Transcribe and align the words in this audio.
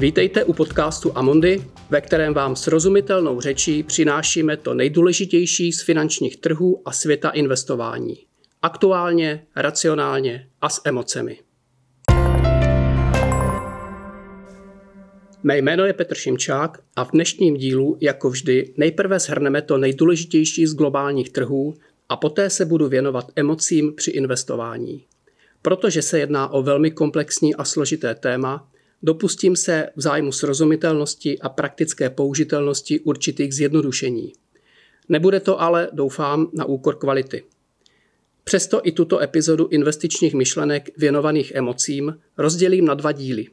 Vítejte 0.00 0.44
u 0.44 0.52
podcastu 0.52 1.18
Amondy, 1.18 1.64
ve 1.90 2.00
kterém 2.00 2.34
vám 2.34 2.56
srozumitelnou 2.56 3.40
řečí 3.40 3.82
přinášíme 3.82 4.56
to 4.56 4.74
nejdůležitější 4.74 5.72
z 5.72 5.82
finančních 5.82 6.36
trhů 6.36 6.82
a 6.84 6.92
světa 6.92 7.30
investování. 7.30 8.16
Aktuálně, 8.62 9.46
racionálně 9.56 10.48
a 10.60 10.68
s 10.68 10.80
emocemi. 10.84 11.38
Mé 15.42 15.58
jméno 15.58 15.84
je 15.84 15.92
Petr 15.92 16.14
Šimčák 16.14 16.82
a 16.96 17.04
v 17.04 17.10
dnešním 17.10 17.56
dílu, 17.56 17.98
jako 18.00 18.30
vždy, 18.30 18.74
nejprve 18.76 19.18
shrneme 19.18 19.62
to 19.62 19.78
nejdůležitější 19.78 20.66
z 20.66 20.74
globálních 20.74 21.30
trhů 21.30 21.74
a 22.08 22.16
poté 22.16 22.50
se 22.50 22.64
budu 22.64 22.88
věnovat 22.88 23.26
emocím 23.36 23.94
při 23.94 24.10
investování. 24.10 25.04
Protože 25.62 26.02
se 26.02 26.18
jedná 26.18 26.48
o 26.48 26.62
velmi 26.62 26.90
komplexní 26.90 27.54
a 27.54 27.64
složité 27.64 28.14
téma, 28.14 28.69
dopustím 29.02 29.56
se 29.56 29.88
v 29.96 30.00
zájmu 30.00 30.32
srozumitelnosti 30.32 31.38
a 31.38 31.48
praktické 31.48 32.10
použitelnosti 32.10 33.00
určitých 33.00 33.54
zjednodušení. 33.54 34.32
Nebude 35.08 35.40
to 35.40 35.60
ale, 35.60 35.88
doufám, 35.92 36.50
na 36.54 36.64
úkor 36.64 36.96
kvality. 36.96 37.44
Přesto 38.44 38.80
i 38.84 38.92
tuto 38.92 39.20
epizodu 39.20 39.68
investičních 39.68 40.34
myšlenek 40.34 40.90
věnovaných 40.96 41.52
emocím 41.54 42.18
rozdělím 42.38 42.84
na 42.84 42.94
dva 42.94 43.12
díly. 43.12 43.46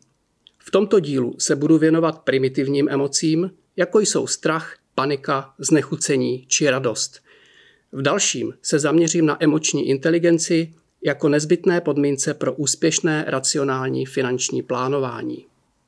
V 0.58 0.72
tomto 0.72 1.00
dílu 1.00 1.36
se 1.38 1.56
budu 1.56 1.78
věnovat 1.78 2.20
primitivním 2.20 2.90
emocím, 2.90 3.52
jako 3.76 4.00
jsou 4.00 4.28
strach, 4.28 4.78
panika, 4.96 5.54
znechucení 5.58 6.46
či 6.48 6.70
radost. 6.70 7.22
V 7.92 8.02
dalším 8.02 8.54
se 8.62 8.80
zaměřím 8.80 9.26
na 9.26 9.44
emoční 9.44 9.90
inteligenci 9.90 10.74
jako 11.06 11.30
nezbytné 11.30 11.82
podmínce 11.82 12.34
pro 12.34 12.54
úspěšné 12.54 13.26
racionální 13.28 14.06
finanční 14.06 14.62
plánování. 14.62 15.46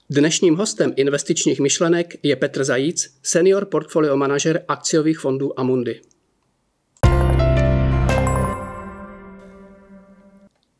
Dnešním 0.10 0.56
hostem 0.56 0.94
investičních 0.96 1.60
myšlenek 1.60 2.14
je 2.24 2.36
Petr 2.36 2.64
Zajíc, 2.64 3.18
senior 3.24 3.66
portfolio 3.66 4.18
manažer 4.18 4.64
akciových 4.68 5.20
fondů 5.20 5.60
Amundi. 5.60 6.02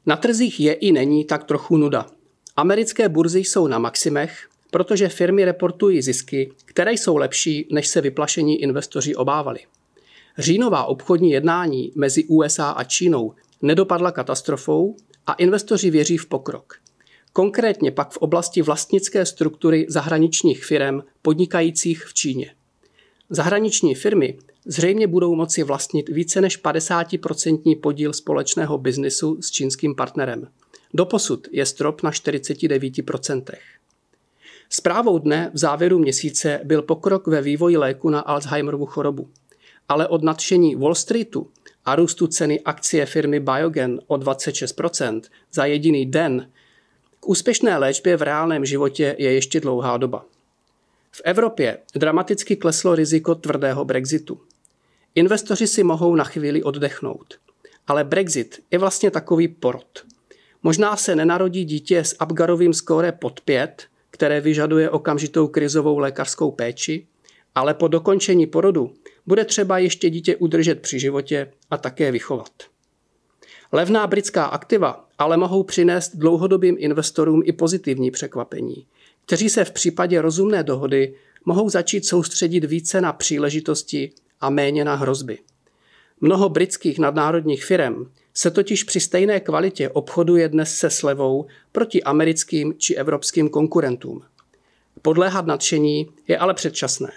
Na 0.06 0.16
trzích 0.16 0.60
je 0.60 0.74
i 0.74 0.92
není 0.92 1.26
tak 1.26 1.44
trochu 1.44 1.78
nuda. 1.78 2.06
Americké 2.56 3.10
burzy 3.10 3.40
jsou 3.40 3.68
na 3.68 3.80
maximech, 3.80 4.50
protože 4.72 5.10
firmy 5.10 5.46
reportují 5.46 6.02
zisky, 6.02 6.52
které 6.66 6.94
jsou 6.94 7.18
lepší, 7.18 7.68
než 7.72 7.88
se 7.88 8.02
vyplašení 8.02 8.62
investoři 8.62 9.16
obávali. 9.16 9.60
Říjnová 10.38 10.84
obchodní 10.84 11.32
jednání 11.32 11.92
mezi 11.96 12.24
USA 12.24 12.70
a 12.70 12.84
Čínou 12.84 13.34
nedopadla 13.62 14.12
katastrofou 14.12 14.96
a 15.28 15.34
investoři 15.34 15.90
věří 15.90 16.18
v 16.18 16.26
pokrok. 16.26 16.74
Konkrétně 17.34 17.92
pak 17.92 18.12
v 18.12 18.18
oblasti 18.18 18.62
vlastnické 18.62 19.26
struktury 19.26 19.86
zahraničních 19.90 20.66
firm 20.66 21.02
podnikajících 21.22 22.04
v 22.04 22.14
Číně. 22.14 22.56
Zahraniční 23.30 23.96
firmy 23.96 24.38
zřejmě 24.66 25.08
budou 25.08 25.36
moci 25.36 25.64
vlastnit 25.64 26.10
více 26.10 26.42
než 26.42 26.64
50% 26.64 27.80
podíl 27.80 28.14
společného 28.14 28.78
biznisu 28.78 29.38
s 29.42 29.52
čínským 29.52 29.96
partnerem. 29.96 30.48
Doposud 30.94 31.48
je 31.52 31.66
strop 31.66 32.04
na 32.04 32.12
49%. 32.12 33.44
Zprávou 34.70 35.20
dne 35.20 35.52
v 35.54 35.58
závěru 35.58 36.00
měsíce 36.00 36.60
byl 36.64 36.82
pokrok 36.82 37.28
ve 37.28 37.42
vývoji 37.42 37.78
léku 37.78 38.10
na 38.10 38.20
Alzheimerovu 38.20 38.86
chorobu. 38.86 39.30
Ale 39.90 40.08
od 40.08 40.24
nadšení 40.24 40.76
Wall 40.76 40.96
Streetu 40.96 41.48
a 41.86 41.96
růstu 41.96 42.28
ceny 42.28 42.60
akcie 42.60 43.06
firmy 43.06 43.40
Biogen 43.40 44.00
o 44.08 44.16
26% 44.16 45.22
za 45.54 45.66
jediný 45.66 46.06
den, 46.06 46.50
k 47.20 47.30
úspěšné 47.30 47.78
léčbě 47.78 48.18
v 48.18 48.22
reálném 48.22 48.66
životě 48.66 49.16
je 49.18 49.34
ještě 49.34 49.60
dlouhá 49.60 49.98
doba. 49.98 50.26
V 51.12 51.22
Evropě 51.26 51.78
dramaticky 51.96 52.56
kleslo 52.56 52.96
riziko 52.96 53.36
tvrdého 53.36 53.86
Brexitu. 53.86 54.42
Investoři 55.16 55.68
si 55.68 55.84
mohou 55.84 56.16
na 56.16 56.24
chvíli 56.24 56.64
oddechnout. 56.64 57.34
Ale 57.88 58.04
Brexit 58.04 58.64
je 58.72 58.80
vlastně 58.80 59.12
takový 59.12 59.48
porod. 59.48 60.06
Možná 60.64 60.96
se 60.96 61.16
nenarodí 61.16 61.66
dítě 61.66 62.00
s 62.00 62.16
Abgarovým 62.20 62.74
skóre 62.74 63.12
pod 63.12 63.42
5, 63.42 63.84
které 64.12 64.42
vyžaduje 64.42 64.90
okamžitou 64.90 65.48
krizovou 65.48 65.98
lékařskou 65.98 66.52
péči, 66.52 67.08
ale 67.56 67.74
po 67.74 67.88
dokončení 67.88 68.48
porodu 68.48 68.94
bude 69.30 69.46
třeba 69.46 69.78
ještě 69.78 70.10
dítě 70.10 70.36
udržet 70.36 70.82
při 70.82 71.00
životě 71.00 71.52
a 71.72 71.78
také 71.78 72.12
vychovat. 72.12 72.52
Levná 73.72 74.08
britská 74.08 74.46
aktiva 74.46 75.06
ale 75.18 75.38
mohou 75.38 75.64
přinést 75.64 76.16
dlouhodobým 76.16 76.76
investorům 76.80 77.42
i 77.46 77.52
pozitivní 77.52 78.12
překvapení, 78.12 78.86
kteří 79.26 79.50
se 79.50 79.66
v 79.66 79.72
případě 79.72 80.22
rozumné 80.22 80.64
dohody 80.64 81.14
mohou 81.46 81.70
začít 81.70 82.06
soustředit 82.06 82.66
více 82.66 83.02
na 83.02 83.14
příležitosti 83.14 84.12
a 84.42 84.50
méně 84.50 84.86
na 84.86 84.96
hrozby. 84.96 85.38
Mnoho 86.22 86.50
britských 86.50 87.00
nadnárodních 87.00 87.66
firm 87.66 88.12
se 88.34 88.52
totiž 88.52 88.84
při 88.84 89.00
stejné 89.00 89.40
kvalitě 89.40 89.90
obchoduje 89.90 90.50
dnes 90.50 90.76
se 90.76 90.90
slevou 90.90 91.46
proti 91.72 92.04
americkým 92.04 92.74
či 92.78 92.96
evropským 92.96 93.50
konkurentům. 93.50 94.22
Podléhat 95.02 95.46
nadšení 95.46 96.08
je 96.28 96.38
ale 96.38 96.54
předčasné. 96.54 97.12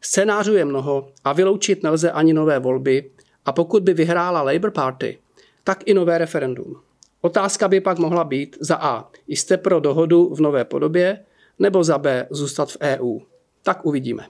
Scénářů 0.00 0.54
je 0.54 0.64
mnoho 0.64 1.08
a 1.24 1.32
vyloučit 1.32 1.82
nelze 1.82 2.10
ani 2.10 2.32
nové 2.32 2.58
volby 2.58 3.10
a 3.44 3.52
pokud 3.52 3.82
by 3.82 3.94
vyhrála 3.94 4.42
Labour 4.42 4.70
Party, 4.70 5.18
tak 5.64 5.82
i 5.86 5.94
nové 5.94 6.18
referendum. 6.18 6.80
Otázka 7.20 7.68
by 7.68 7.80
pak 7.80 7.98
mohla 7.98 8.24
být 8.24 8.56
za 8.60 8.76
A. 8.76 9.10
Jste 9.28 9.56
pro 9.56 9.80
dohodu 9.80 10.34
v 10.34 10.40
nové 10.40 10.64
podobě 10.64 11.24
nebo 11.58 11.84
za 11.84 11.98
B. 11.98 12.26
zůstat 12.30 12.72
v 12.72 12.76
EU. 12.80 13.18
Tak 13.62 13.86
uvidíme. 13.86 14.26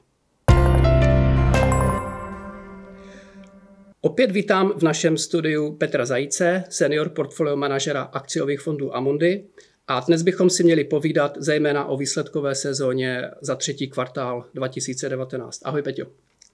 Opět 4.00 4.30
vítám 4.30 4.72
v 4.76 4.82
našem 4.82 5.16
studiu 5.16 5.72
Petra 5.72 6.06
Zajíce, 6.06 6.64
senior 6.68 7.08
portfolio 7.08 7.56
manažera 7.56 8.02
akciových 8.02 8.60
fondů 8.60 8.96
Amundi. 8.96 9.44
A 9.88 10.00
dnes 10.00 10.22
bychom 10.22 10.50
si 10.50 10.64
měli 10.64 10.84
povídat 10.84 11.36
zejména 11.38 11.84
o 11.84 11.96
výsledkové 11.96 12.54
sezóně 12.54 13.30
za 13.40 13.56
třetí 13.56 13.88
kvartál 13.88 14.44
2019. 14.54 15.60
Ahoj 15.64 15.82
Peťo. 15.82 16.06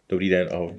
Dobrý 0.08 0.28
den, 0.28 0.48
ahoj. 0.52 0.74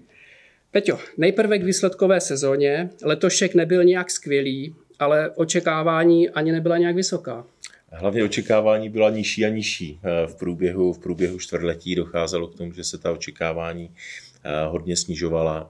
Peťo, 0.72 1.00
nejprve 1.18 1.60
k 1.60 1.64
výsledkové 1.64 2.22
sezóně. 2.22 2.90
Letošek 3.04 3.56
nebyl 3.56 3.84
nějak 3.84 4.12
skvělý, 4.12 4.76
ale 5.00 5.30
očekávání 5.30 6.30
ani 6.30 6.52
nebyla 6.52 6.78
nějak 6.78 6.96
vysoká. 6.96 7.46
Hlavně 7.92 8.24
očekávání 8.24 8.90
byla 8.90 9.10
nižší 9.10 9.46
a 9.46 9.50
nižší. 9.50 10.00
V 10.26 10.36
průběhu, 10.36 10.94
v 10.94 11.00
průběhu 11.00 11.40
čtvrtletí 11.40 11.96
docházelo 11.96 12.48
k 12.48 12.56
tomu, 12.56 12.74
že 12.74 12.84
se 12.84 12.98
ta 12.98 13.12
očekávání 13.12 13.90
Eh, 14.46 14.68
hodně 14.68 14.98
snižovala 14.98 15.70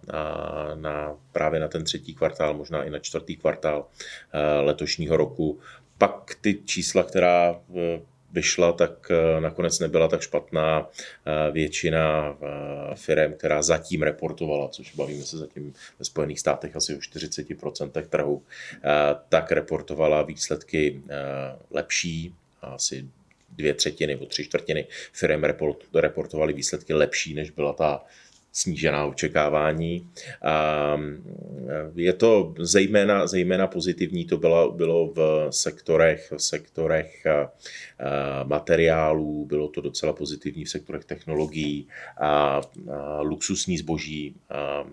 na, 0.75 1.17
právě 1.31 1.59
na 1.59 1.67
ten 1.67 1.83
třetí 1.83 2.13
kvartál, 2.13 2.53
možná 2.53 2.83
i 2.83 2.89
na 2.89 2.99
čtvrtý 2.99 3.35
kvartál 3.35 3.85
eh, 4.33 4.59
letošního 4.61 5.17
roku. 5.17 5.59
Pak 6.03 6.35
ty 6.41 6.59
čísla, 6.65 7.03
která 7.03 7.61
eh, 7.75 8.01
vyšla, 8.31 8.71
tak 8.71 9.11
nakonec 9.39 9.79
nebyla 9.79 10.07
tak 10.07 10.21
špatná. 10.21 10.89
Většina 11.51 12.37
firm, 12.95 13.33
která 13.33 13.61
zatím 13.61 14.03
reportovala, 14.03 14.67
což 14.67 14.95
bavíme 14.95 15.23
se 15.23 15.37
zatím 15.37 15.73
ve 15.99 16.05
Spojených 16.05 16.39
státech 16.39 16.75
asi 16.75 16.95
o 16.95 16.99
40% 16.99 18.07
trhu, 18.07 18.43
tak 19.29 19.51
reportovala 19.51 20.21
výsledky 20.21 21.01
lepší, 21.71 22.35
asi 22.61 23.05
dvě 23.49 23.73
třetiny 23.73 24.13
nebo 24.13 24.25
tři 24.25 24.43
čtvrtiny 24.43 24.87
firm 25.13 25.43
reportovaly 25.93 26.53
výsledky 26.53 26.93
lepší, 26.93 27.33
než 27.33 27.51
byla 27.51 27.73
ta 27.73 28.03
snížená 28.53 29.05
očekávání. 29.05 30.09
Je 31.95 32.13
to 32.13 32.53
zejména, 32.59 33.27
zejména 33.27 33.67
pozitivní, 33.67 34.25
to 34.25 34.37
bylo, 34.37 34.71
bylo 34.71 35.13
v 35.13 35.47
sektorech, 35.49 36.33
v 36.37 36.43
sektorech 36.43 37.23
materiálů, 38.43 39.45
bylo 39.45 39.67
to 39.67 39.81
docela 39.81 40.13
pozitivní 40.13 40.65
v 40.65 40.69
sektorech 40.69 41.05
technologií 41.05 41.87
a, 42.21 42.61
luxusní 43.21 43.77
zboží 43.77 44.35
a 44.49 44.83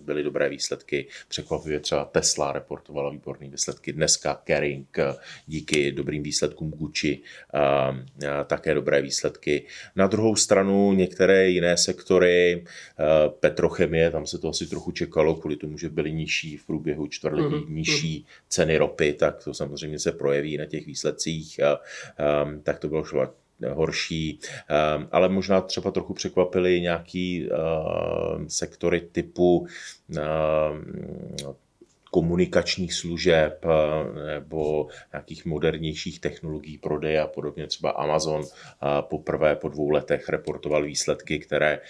byly 0.00 0.22
dobré 0.22 0.48
výsledky. 0.48 1.06
Překvapivě 1.28 1.80
třeba 1.80 2.04
Tesla 2.04 2.52
reportovala 2.52 3.10
výborné 3.10 3.48
výsledky. 3.48 3.92
Dneska 3.92 4.40
Kering 4.44 4.96
díky 5.46 5.92
dobrým 5.92 6.22
výsledkům 6.22 6.70
Gucci 6.70 7.18
a, 7.54 7.60
a 7.60 8.44
také 8.44 8.74
dobré 8.74 9.02
výsledky. 9.02 9.66
Na 9.96 10.06
druhou 10.06 10.36
stranu 10.36 10.92
některé 10.92 11.48
jiné 11.48 11.76
sektory, 11.76 12.64
petrochemie, 13.40 14.10
tam 14.10 14.26
se 14.26 14.38
to 14.38 14.48
asi 14.48 14.66
trochu 14.66 14.92
čekalo, 14.92 15.34
kvůli 15.34 15.56
tomu, 15.56 15.78
že 15.78 15.88
byly 15.88 16.12
nižší 16.12 16.56
v 16.56 16.66
průběhu 16.66 17.06
čtvrtletí, 17.06 17.54
mm-hmm. 17.54 17.70
nižší 17.70 18.26
ceny 18.48 18.76
ropy, 18.76 19.12
tak 19.12 19.44
to 19.44 19.54
samozřejmě 19.54 19.98
se 19.98 20.12
projeví 20.12 20.56
na 20.56 20.66
těch 20.66 20.86
výsledcích. 20.86 21.62
A, 21.62 21.72
a, 21.72 21.78
tak 22.62 22.78
to 22.78 22.88
bylo 22.88 23.04
šlo 23.04 23.28
horší, 23.68 24.40
ale 25.12 25.28
možná 25.28 25.60
třeba 25.60 25.90
trochu 25.90 26.14
překvapily 26.14 26.80
nějaký 26.80 27.48
sektory 28.48 29.00
typu 29.12 29.66
komunikačních 32.10 32.94
služeb 32.94 33.64
nebo 34.26 34.88
nějakých 35.12 35.44
modernějších 35.44 36.20
technologií 36.20 36.78
prodeje 36.78 37.20
a 37.20 37.26
podobně. 37.26 37.66
Třeba 37.66 37.90
Amazon 37.90 38.42
poprvé 39.00 39.56
po 39.56 39.68
dvou 39.68 39.90
letech 39.90 40.28
reportoval 40.28 40.84
výsledky, 40.84 41.38
které 41.38 41.80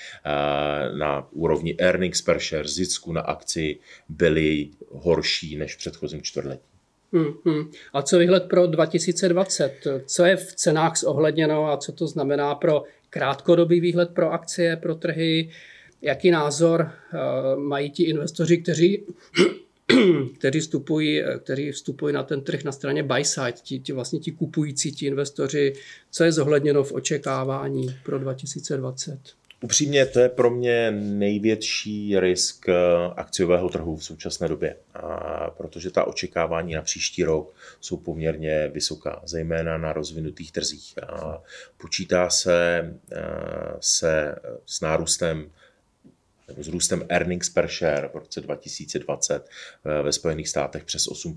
na 0.99 1.29
úrovni 1.31 1.77
earnings 1.79 2.23
per 2.23 2.41
share, 2.41 2.69
zisku 2.69 3.13
na 3.13 3.21
akci 3.21 3.79
byly 4.09 4.69
horší 4.91 5.57
než 5.57 5.75
v 5.75 5.79
předchozím 5.79 6.23
čtvrtletí. 6.23 6.71
Hmm, 7.13 7.33
hmm. 7.45 7.71
A 7.93 8.03
co 8.03 8.19
výhled 8.19 8.45
pro 8.45 8.67
2020? 8.67 9.73
Co 10.07 10.25
je 10.25 10.37
v 10.37 10.55
cenách 10.55 10.97
zohledněno 10.97 11.67
a 11.67 11.77
co 11.77 11.93
to 11.93 12.07
znamená 12.07 12.55
pro 12.55 12.83
krátkodobý 13.11 13.81
výhled 13.81 14.11
pro 14.15 14.33
akcie, 14.33 14.77
pro 14.77 14.95
trhy? 14.95 15.51
Jaký 16.03 16.31
názor 16.31 16.81
uh, 16.81 17.61
mají 17.61 17.91
ti 17.91 18.03
investoři, 18.03 18.59
kteří, 18.59 19.07
kteří, 20.39 20.61
vstupují, 20.61 21.23
kteří 21.39 21.73
vstupují 21.73 22.15
na 22.15 22.23
ten 22.23 22.41
trh 22.41 22.65
na 22.65 22.73
straně 22.73 23.03
buy 23.03 23.25
side, 23.25 23.55
ti, 23.63 23.79
ti 23.79 23.93
vlastně 23.93 24.19
ti 24.19 24.33
kupující, 24.33 24.93
ti 24.93 25.07
investoři? 25.07 25.73
Co 26.11 26.25
je 26.25 26.33
zohledněno 26.33 26.85
v 26.85 26.93
očekávání 26.93 27.97
pro 28.05 28.19
2020? 28.19 29.19
Upřímně, 29.63 30.07
to 30.07 30.21
je 30.21 30.29
pro 30.29 30.51
mě 30.51 30.91
největší 30.91 32.21
risk 32.21 32.69
eh, 32.69 32.75
akciového 33.17 33.69
trhu 33.69 33.97
v 33.97 34.05
současné 34.05 34.49
době, 34.49 34.77
protože 35.57 35.91
ta 35.91 36.05
očekávání 36.05 36.75
na 36.75 36.83
příští 36.83 37.25
rok 37.25 37.55
jsou 37.81 37.97
poměrně 37.97 38.69
vysoká, 38.69 39.23
zejména 39.25 39.79
na 39.79 39.93
rozvinutých 39.93 40.53
trzích. 40.53 40.95
A 41.03 41.43
počítá 41.77 42.31
se, 42.31 42.91
eh, 43.13 43.19
se 43.81 44.37
s 44.67 44.81
nárůstem 44.81 45.51
nebo 46.51 46.63
s 46.63 46.69
růstem 46.69 47.07
earnings 47.09 47.51
per 47.51 47.69
share 47.69 48.09
v 48.09 48.15
roce 48.15 48.41
2020 48.41 49.49
eh, 49.85 50.03
ve 50.03 50.13
Spojených 50.13 50.49
státech 50.49 50.85
přes 50.85 51.09
8 51.09 51.35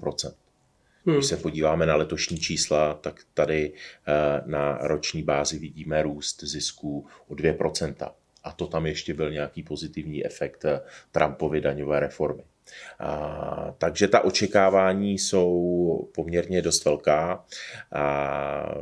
Hmm. 1.05 1.15
Když 1.15 1.25
se 1.25 1.37
podíváme 1.37 1.85
na 1.85 1.95
letošní 1.95 2.37
čísla, 2.37 2.93
tak 2.93 3.21
tady 3.33 3.73
eh, 3.73 4.41
na 4.45 4.77
roční 4.81 5.23
bázi 5.23 5.59
vidíme 5.59 6.03
růst 6.03 6.43
zisků 6.43 7.07
o 7.27 7.33
2%. 7.33 8.11
A 8.43 8.51
to 8.51 8.67
tam 8.67 8.85
ještě 8.85 9.13
byl 9.13 9.31
nějaký 9.31 9.63
pozitivní 9.63 10.25
efekt 10.25 10.65
eh, 10.65 10.81
Trumpovy 11.11 11.61
daňové 11.61 11.99
reformy. 11.99 12.43
A, 12.99 13.75
takže 13.77 14.07
ta 14.07 14.19
očekávání 14.23 15.19
jsou 15.19 16.09
poměrně 16.15 16.61
dost 16.61 16.85
velká. 16.85 17.45
A, 17.91 18.75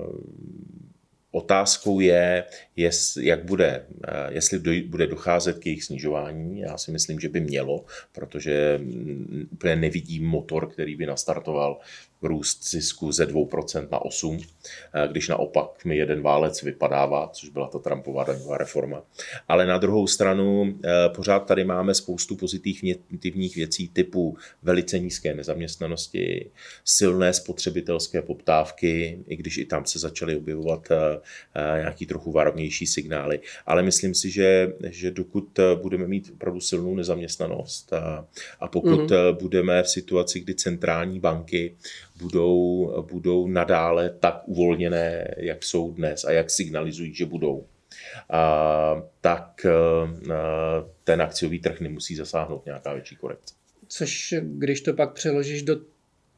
Otázkou 1.32 2.00
je, 2.00 2.44
jest, 2.76 3.18
jak 3.18 3.46
bude, 3.46 3.86
eh, 4.08 4.34
jestli 4.34 4.82
bude 4.82 5.08
docházet 5.08 5.60
k 5.60 5.66
jejich 5.66 5.84
snižování. 5.84 6.60
Já 6.60 6.78
si 6.78 6.92
myslím, 6.92 7.20
že 7.20 7.30
by 7.30 7.40
mělo, 7.42 7.86
protože 8.12 8.78
mm, 8.82 9.48
úplně 9.52 9.76
nevidím 9.76 10.26
motor, 10.26 10.70
který 10.70 10.96
by 10.96 11.06
nastartoval 11.06 11.80
růst 12.22 12.70
zisku 12.70 13.12
ze 13.12 13.26
2% 13.26 13.88
na 13.92 14.00
8%, 14.00 14.46
eh, 14.94 15.08
když 15.12 15.28
naopak 15.28 15.86
mi 15.86 15.98
jeden 15.98 16.22
válec 16.22 16.62
vypadává, 16.62 17.30
což 17.34 17.50
byla 17.50 17.68
ta 17.68 17.80
Trumpova 17.80 18.24
daňová 18.24 18.58
reforma. 18.58 19.04
Ale 19.48 19.66
na 19.66 19.78
druhou 19.78 20.08
stranu 20.08 20.78
eh, 20.84 20.90
pořád 21.16 21.40
tady 21.40 21.64
máme 21.64 21.94
spoustu 21.94 22.36
pozitivních 22.36 23.56
věcí 23.56 23.88
typu 23.88 24.38
velice 24.64 25.00
nízké 25.00 25.34
nezaměstnanosti, 25.34 26.52
silné 26.86 27.34
spotřebitelské 27.34 28.22
poptávky, 28.22 29.20
i 29.28 29.36
když 29.36 29.58
i 29.58 29.66
tam 29.66 29.86
se 29.86 30.00
začaly 30.00 30.36
objevovat 30.36 30.88
eh, 30.92 31.22
nějaký 31.78 32.06
trochu 32.06 32.32
varovnější 32.32 32.88
signály. 32.88 33.40
Ale 33.66 33.84
myslím 33.84 34.14
si, 34.14 34.30
že, 34.30 34.74
že 34.84 35.12
dokud 35.12 35.60
budeme 35.82 36.08
mít 36.08 36.32
opravdu 36.34 36.60
silnou 36.60 36.96
nezaměstnanost 36.96 37.94
a, 37.94 38.28
a 38.60 38.68
pokud 38.68 39.00
mm-hmm. 39.00 39.38
budeme 39.40 39.84
v 39.84 39.90
situaci, 39.90 40.40
kdy 40.40 40.56
centrální 40.56 41.20
banky 41.20 41.76
budou, 42.22 42.94
budou 43.12 43.48
nadále 43.48 44.10
tak 44.10 44.42
uvolněné, 44.46 45.36
jak 45.38 45.64
jsou 45.64 45.92
dnes 45.92 46.26
a 46.26 46.32
jak 46.32 46.50
signalizují, 46.50 47.14
že 47.14 47.26
budou, 47.26 47.66
a, 48.30 49.04
tak 49.22 49.66
a, 49.66 49.70
ten 51.04 51.22
akciový 51.22 51.60
trh 51.60 51.80
nemusí 51.80 52.16
zasáhnout 52.16 52.66
nějaká 52.66 52.94
větší 52.94 53.16
korekce. 53.16 53.54
Což 53.88 54.36
když 54.42 54.82
to 54.82 54.94
pak 54.94 55.14
přeložíš 55.14 55.64
do 55.64 55.78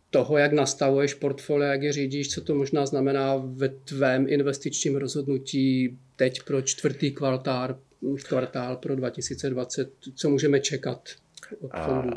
toho, 0.10 0.38
jak 0.38 0.54
nastavuješ 0.54 1.14
portfolio, 1.14 1.72
jak 1.72 1.82
je 1.82 1.94
řídíš, 1.94 2.30
co 2.30 2.42
to 2.42 2.56
možná 2.56 2.86
znamená 2.86 3.36
ve 3.36 3.70
tvém 3.70 4.26
investičním 4.30 4.96
rozhodnutí 4.96 5.98
teď 6.16 6.44
pro 6.44 6.62
čtvrtý 6.62 7.12
kvartál, 7.12 7.80
kvartál 8.28 8.78
pro 8.78 8.96
2020, 8.96 9.92
co 10.16 10.30
můžeme 10.30 10.60
čekat 10.60 11.10
od 11.62 11.72
fondů? 11.86 12.12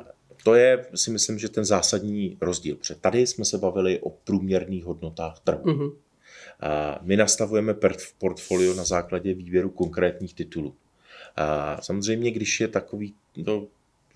To 0.46 0.54
je, 0.54 0.87
si 0.94 1.10
myslím, 1.10 1.38
že 1.38 1.48
ten 1.48 1.64
zásadní 1.64 2.37
rozdíl. 2.40 2.76
Protože 2.76 2.94
tady 2.94 3.26
jsme 3.26 3.44
se 3.44 3.58
bavili 3.58 4.00
o 4.00 4.10
průměrných 4.10 4.84
hodnotách 4.84 5.40
trhu. 5.40 5.64
Uh-huh. 5.64 5.96
A 6.60 6.98
my 7.02 7.16
nastavujeme 7.16 7.75
portfolio 8.19 8.75
na 8.75 8.84
základě 8.84 9.34
výběru 9.34 9.70
konkrétních 9.70 10.34
titulů. 10.34 10.75
A 11.37 11.78
samozřejmě, 11.82 12.31
když 12.31 12.60
je 12.60 12.69
takový 12.69 13.14
no, 13.37 13.66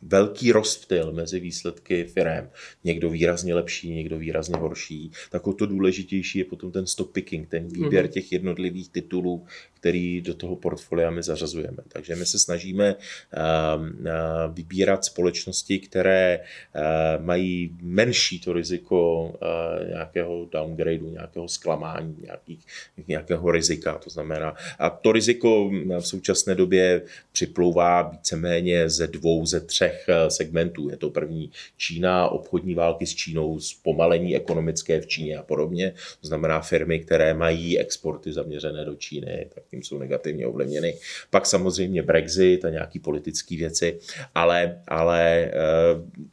velký 0.02 0.52
rozptyl 0.52 1.12
mezi 1.12 1.40
výsledky 1.40 2.04
firm. 2.04 2.48
Někdo 2.84 3.10
výrazně 3.10 3.54
lepší, 3.54 3.90
někdo 3.90 4.18
výrazně 4.18 4.56
horší. 4.56 5.10
Tak 5.30 5.46
o 5.46 5.52
to 5.52 5.66
důležitější 5.66 6.38
je 6.38 6.44
potom 6.44 6.72
ten 6.72 6.86
stop 6.86 7.12
picking, 7.12 7.48
ten 7.48 7.68
výběr 7.68 8.06
mm-hmm. 8.06 8.12
těch 8.12 8.32
jednotlivých 8.32 8.88
titulů, 8.88 9.46
který 9.80 10.20
do 10.20 10.34
toho 10.34 10.56
portfolia 10.56 11.10
my 11.10 11.22
zařazujeme. 11.22 11.78
Takže 11.88 12.16
my 12.16 12.26
se 12.26 12.38
snažíme 12.38 12.94
uh, 12.94 13.82
uh, 13.82 14.06
vybírat 14.54 15.04
společnosti, 15.04 15.78
které 15.78 16.40
uh, 16.40 17.24
mají 17.24 17.76
menší 17.82 18.40
to 18.40 18.52
riziko 18.52 19.22
uh, 19.24 19.88
nějakého 19.88 20.48
downgradeu, 20.52 21.10
nějakého 21.10 21.48
zklamání, 21.48 22.16
nějakých, 22.24 22.66
nějakého 23.08 23.50
rizika. 23.50 23.98
To 23.98 24.10
znamená, 24.10 24.54
a 24.78 24.90
to 24.90 25.12
riziko 25.12 25.70
v 26.00 26.06
současné 26.06 26.54
době 26.54 27.02
připlouvá 27.32 28.02
víceméně 28.02 28.88
ze 28.90 29.06
dvou, 29.06 29.46
ze 29.46 29.60
třech 29.60 30.06
segmentů. 30.28 30.90
Je 30.90 30.96
to 30.96 31.10
první 31.10 31.50
Čína, 31.76 32.28
obchodní 32.28 32.74
války 32.74 33.06
s 33.06 33.14
Čínou, 33.14 33.60
zpomalení 33.60 34.36
ekonomické 34.36 35.00
v 35.00 35.06
Číně 35.06 35.36
a 35.36 35.42
podobně. 35.42 35.92
To 36.20 36.26
znamená 36.26 36.60
firmy, 36.60 36.98
které 37.00 37.34
mají 37.34 37.78
exporty 37.78 38.32
zaměřené 38.32 38.84
do 38.84 38.94
Číny, 38.94 39.46
tak 39.54 39.64
tím 39.70 39.82
jsou 39.82 39.98
negativně 39.98 40.46
ovlivněny. 40.46 40.94
Pak 41.30 41.46
samozřejmě 41.46 42.02
Brexit 42.02 42.64
a 42.64 42.70
nějaké 42.70 43.00
politické 43.00 43.56
věci, 43.56 43.98
ale, 44.34 44.82
ale 44.88 45.44
eh, 45.44 45.52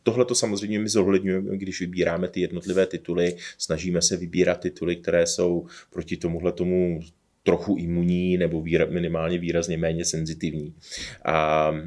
tohle 0.04 0.26
to 0.26 0.36
samozřejmě 0.36 0.80
my 0.80 0.90
zohledňujeme, 0.90 1.58
když 1.58 1.80
vybíráme 1.80 2.28
ty 2.28 2.42
jednotlivé 2.42 2.86
tituly, 2.86 3.38
snažíme 3.58 4.02
se 4.02 4.18
vybírat 4.18 4.60
tituly, 4.60 4.96
které 4.96 5.28
jsou 5.28 5.68
proti 5.90 6.18
tomuhle 6.18 6.52
tomu 6.52 7.02
trochu 7.48 7.76
imunní 7.80 8.38
nebo 8.38 8.62
výra, 8.62 8.86
minimálně 8.90 9.38
výrazně 9.38 9.78
méně 9.78 10.06
senzitivní. 10.06 10.74
A 11.26 11.72
e, 11.72 11.82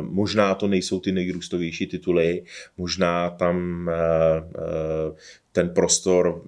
možná 0.00 0.54
to 0.54 0.68
nejsou 0.68 1.00
ty 1.00 1.12
nejrůstovější 1.12 1.86
tituly, 1.86 2.42
možná 2.76 3.30
tam 3.30 3.88
e, 3.88 3.92
e, 3.92 5.14
ten 5.52 5.68
prostor 5.68 6.42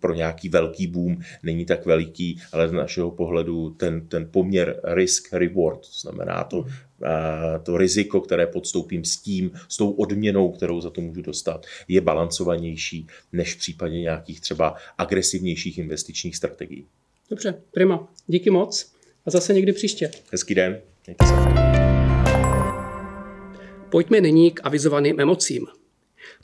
pro 0.00 0.14
nějaký 0.14 0.48
velký 0.48 0.86
boom 0.86 1.16
není 1.42 1.64
tak 1.64 1.86
veliký, 1.86 2.40
ale 2.52 2.68
z 2.68 2.72
našeho 2.72 3.10
pohledu 3.10 3.70
ten, 3.70 4.08
ten 4.08 4.28
poměr 4.30 4.80
risk-reward, 4.84 5.80
to 5.80 5.92
znamená 6.00 6.44
to, 6.44 6.64
to 7.62 7.76
riziko, 7.76 8.20
které 8.20 8.46
podstoupím 8.46 9.04
s 9.04 9.16
tím, 9.16 9.50
s 9.68 9.76
tou 9.76 9.90
odměnou, 9.90 10.52
kterou 10.52 10.80
za 10.80 10.90
to 10.90 11.00
můžu 11.00 11.22
dostat, 11.22 11.66
je 11.88 12.00
balancovanější 12.00 13.06
než 13.32 13.54
v 13.54 13.58
případě 13.58 14.00
nějakých 14.00 14.40
třeba 14.40 14.74
agresivnějších 14.98 15.78
investičních 15.78 16.36
strategií. 16.36 16.86
Dobře, 17.34 17.62
prima. 17.70 18.08
Díky 18.26 18.50
moc 18.50 18.92
a 19.26 19.30
zase 19.30 19.54
někdy 19.54 19.72
příště. 19.72 20.10
Hezký 20.32 20.54
den. 20.54 20.80
Mějte 21.06 21.26
se. 21.26 21.34
Pojďme 23.90 24.20
nyní 24.20 24.50
k 24.50 24.60
avizovaným 24.64 25.20
emocím. 25.20 25.66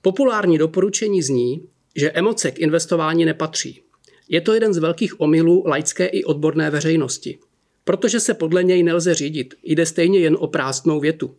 Populární 0.02 0.58
doporučení 0.58 1.22
zní, 1.22 1.68
že 1.96 2.10
emoce 2.10 2.50
k 2.50 2.58
investování 2.58 3.24
nepatří. 3.24 3.82
Je 4.28 4.40
to 4.40 4.54
jeden 4.54 4.74
z 4.74 4.78
velkých 4.78 5.20
omylů 5.20 5.64
laické 5.66 6.06
i 6.06 6.24
odborné 6.24 6.70
veřejnosti. 6.70 7.38
Protože 7.84 8.20
se 8.20 8.34
podle 8.34 8.64
něj 8.64 8.82
nelze 8.82 9.14
řídit, 9.14 9.54
jde 9.62 9.86
stejně 9.86 10.18
jen 10.18 10.36
o 10.40 10.46
prázdnou 10.46 11.00
větu. 11.00 11.36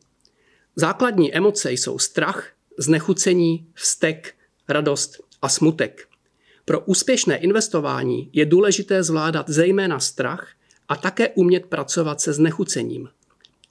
Základní 0.76 1.36
emoce 1.36 1.72
jsou 1.72 2.00
strach, 2.00 2.52
znechucení, 2.78 3.68
vztek, 3.74 4.34
radost 4.70 5.24
a 5.42 5.50
smutek. 5.50 6.11
Pro 6.72 6.80
úspěšné 6.80 7.38
investování 7.38 8.30
je 8.34 8.46
důležité 8.46 9.04
zvládat 9.04 9.50
zejména 9.50 10.00
strach 10.00 10.48
a 10.90 10.96
také 10.96 11.30
umět 11.30 11.66
pracovat 11.66 12.22
se 12.22 12.34
znechucením. 12.34 13.10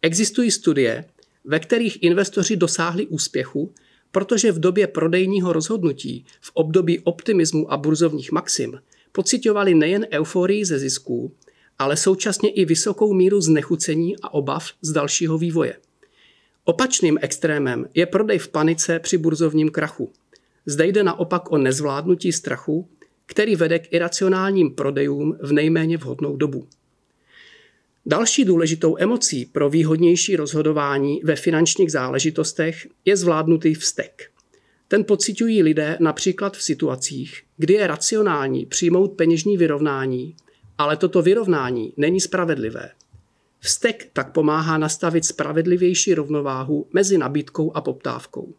Existují 0.02 0.50
studie, 0.50 1.04
ve 1.44 1.60
kterých 1.60 2.02
investoři 2.02 2.56
dosáhli 2.56 3.06
úspěchu, 3.06 3.72
protože 4.12 4.52
v 4.52 4.60
době 4.60 4.86
prodejního 4.86 5.52
rozhodnutí, 5.52 6.24
v 6.40 6.50
období 6.54 7.00
optimismu 7.00 7.72
a 7.72 7.76
burzovních 7.76 8.32
maxim, 8.32 8.80
pocitovali 9.12 9.74
nejen 9.74 10.06
euforii 10.12 10.64
ze 10.64 10.78
zisků, 10.78 11.32
ale 11.78 11.96
současně 11.96 12.50
i 12.50 12.64
vysokou 12.64 13.12
míru 13.12 13.40
znechucení 13.40 14.16
a 14.22 14.34
obav 14.34 14.66
z 14.82 14.92
dalšího 14.92 15.38
vývoje. 15.38 15.76
Opačným 16.64 17.18
extrémem 17.22 17.88
je 17.94 18.06
prodej 18.06 18.38
v 18.38 18.48
panice 18.48 18.98
při 18.98 19.18
burzovním 19.18 19.70
krachu. 19.70 20.12
Zde 20.66 20.86
jde 20.86 21.02
naopak 21.02 21.52
o 21.52 21.58
nezvládnutí 21.58 22.32
strachu, 22.32 22.88
který 23.26 23.56
vede 23.56 23.78
k 23.78 23.92
iracionálním 23.92 24.74
prodejům 24.74 25.36
v 25.40 25.52
nejméně 25.52 25.96
vhodnou 25.96 26.36
dobu. 26.36 26.66
Další 28.06 28.44
důležitou 28.44 28.96
emocí 28.98 29.46
pro 29.46 29.70
výhodnější 29.70 30.36
rozhodování 30.36 31.20
ve 31.24 31.36
finančních 31.36 31.92
záležitostech 31.92 32.88
je 33.04 33.16
zvládnutý 33.16 33.74
vztek. 33.74 34.30
Ten 34.88 35.04
pocitují 35.04 35.62
lidé 35.62 35.96
například 36.00 36.56
v 36.56 36.62
situacích, 36.62 37.42
kdy 37.56 37.74
je 37.74 37.86
racionální 37.86 38.66
přijmout 38.66 39.12
peněžní 39.12 39.56
vyrovnání, 39.56 40.36
ale 40.78 40.96
toto 40.96 41.22
vyrovnání 41.22 41.92
není 41.96 42.20
spravedlivé. 42.20 42.90
Vztek 43.60 44.10
tak 44.12 44.32
pomáhá 44.32 44.78
nastavit 44.78 45.24
spravedlivější 45.24 46.14
rovnováhu 46.14 46.86
mezi 46.92 47.18
nabídkou 47.18 47.72
a 47.72 47.80
poptávkou. 47.80 48.54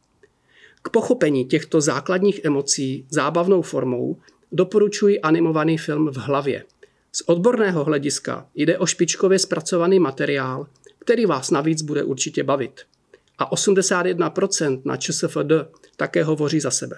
K 0.81 0.89
pochopení 0.89 1.45
těchto 1.45 1.81
základních 1.81 2.45
emocí 2.45 3.05
zábavnou 3.09 3.61
formou 3.61 4.17
doporučuji 4.51 5.21
animovaný 5.21 5.77
film 5.77 6.07
v 6.07 6.17
hlavě. 6.17 6.63
Z 7.11 7.21
odborného 7.25 7.83
hlediska 7.83 8.47
jde 8.55 8.77
o 8.77 8.85
špičkově 8.85 9.39
zpracovaný 9.39 9.99
materiál, 9.99 10.67
který 10.99 11.25
vás 11.25 11.51
navíc 11.51 11.81
bude 11.81 12.03
určitě 12.03 12.43
bavit. 12.43 12.81
A 13.37 13.51
81% 13.51 14.81
na 14.85 14.97
ČSFD 14.97 15.51
také 15.97 16.23
hovoří 16.23 16.59
za 16.59 16.71
sebe. 16.71 16.97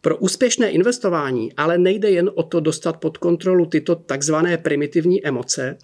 Pro 0.00 0.16
úspěšné 0.16 0.70
investování 0.70 1.52
ale 1.52 1.78
nejde 1.78 2.10
jen 2.10 2.30
o 2.34 2.42
to 2.42 2.60
dostat 2.60 2.96
pod 2.96 3.18
kontrolu 3.18 3.66
tyto 3.66 3.94
takzvané 3.94 4.58
primitivní 4.58 5.26
emoce, 5.26 5.78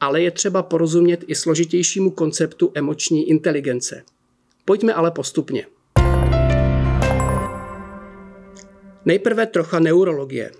ale 0.00 0.22
je 0.22 0.30
třeba 0.30 0.62
porozumět 0.62 1.24
i 1.26 1.34
složitějšímu 1.34 2.10
konceptu 2.10 2.72
emoční 2.74 3.28
inteligence. 3.28 4.02
Pojďme 4.64 4.94
ale 4.94 5.10
postupně. 5.10 5.66
Nejprve 9.04 9.46
trocha 9.46 9.78
neurologie. 9.78 10.50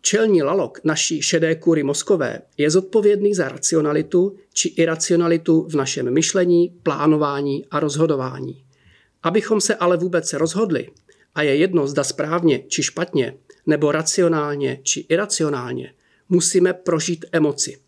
Čelní 0.00 0.42
lalok 0.42 0.80
naší 0.84 1.22
šedé 1.22 1.54
kůry 1.54 1.82
mozkové 1.82 2.40
je 2.58 2.70
zodpovědný 2.70 3.34
za 3.34 3.48
racionalitu 3.48 4.36
či 4.52 4.68
iracionalitu 4.68 5.66
v 5.68 5.74
našem 5.74 6.14
myšlení, 6.14 6.74
plánování 6.82 7.64
a 7.70 7.80
rozhodování. 7.80 8.64
Abychom 9.22 9.60
se 9.60 9.74
ale 9.74 9.96
vůbec 9.96 10.32
rozhodli, 10.32 10.88
a 11.34 11.42
je 11.42 11.56
jedno 11.56 11.86
zda 11.86 12.04
správně 12.04 12.64
či 12.68 12.82
špatně, 12.82 13.36
nebo 13.66 13.92
racionálně 13.92 14.80
či 14.82 15.06
iracionálně, 15.08 15.94
musíme 16.28 16.72
prožít 16.72 17.24
emoci. 17.32 17.78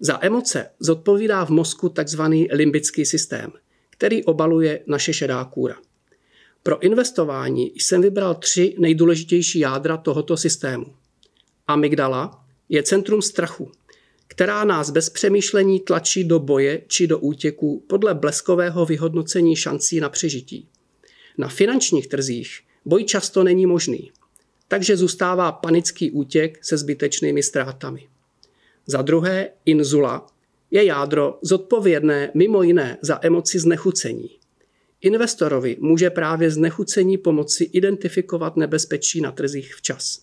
Za 0.00 0.18
emoce 0.20 0.70
zodpovídá 0.80 1.44
v 1.44 1.50
mozku 1.50 1.88
tzv. 1.88 2.20
limbický 2.50 3.06
systém, 3.06 3.52
který 3.90 4.24
obaluje 4.24 4.80
naše 4.86 5.12
šedá 5.12 5.44
kůra. 5.44 5.76
Pro 6.62 6.82
investování 6.82 7.72
jsem 7.74 8.02
vybral 8.02 8.34
tři 8.34 8.74
nejdůležitější 8.78 9.58
jádra 9.58 9.96
tohoto 9.96 10.36
systému. 10.36 10.86
Amygdala 11.66 12.44
je 12.68 12.82
centrum 12.82 13.22
strachu, 13.22 13.72
která 14.26 14.64
nás 14.64 14.90
bez 14.90 15.10
přemýšlení 15.10 15.80
tlačí 15.80 16.24
do 16.24 16.38
boje 16.38 16.82
či 16.86 17.06
do 17.06 17.18
útěku 17.18 17.84
podle 17.86 18.14
bleskového 18.14 18.86
vyhodnocení 18.86 19.56
šancí 19.56 20.00
na 20.00 20.08
přežití. 20.08 20.68
Na 21.38 21.48
finančních 21.48 22.06
trzích 22.06 22.60
boj 22.84 23.04
často 23.04 23.44
není 23.44 23.66
možný, 23.66 24.10
takže 24.68 24.96
zůstává 24.96 25.52
panický 25.52 26.10
útěk 26.10 26.64
se 26.64 26.76
zbytečnými 26.76 27.42
ztrátami. 27.42 28.08
Za 28.86 29.02
druhé, 29.02 29.50
inzula 29.64 30.26
je 30.70 30.84
jádro 30.84 31.38
zodpovědné 31.42 32.30
mimo 32.34 32.62
jiné 32.62 32.98
za 33.02 33.18
emoci 33.22 33.58
znechucení. 33.58 34.39
Investorovi 35.00 35.76
může 35.80 36.10
právě 36.10 36.50
znechucení 36.50 37.18
pomoci 37.18 37.64
identifikovat 37.64 38.56
nebezpečí 38.56 39.20
na 39.20 39.32
trzích 39.32 39.74
včas. 39.74 40.18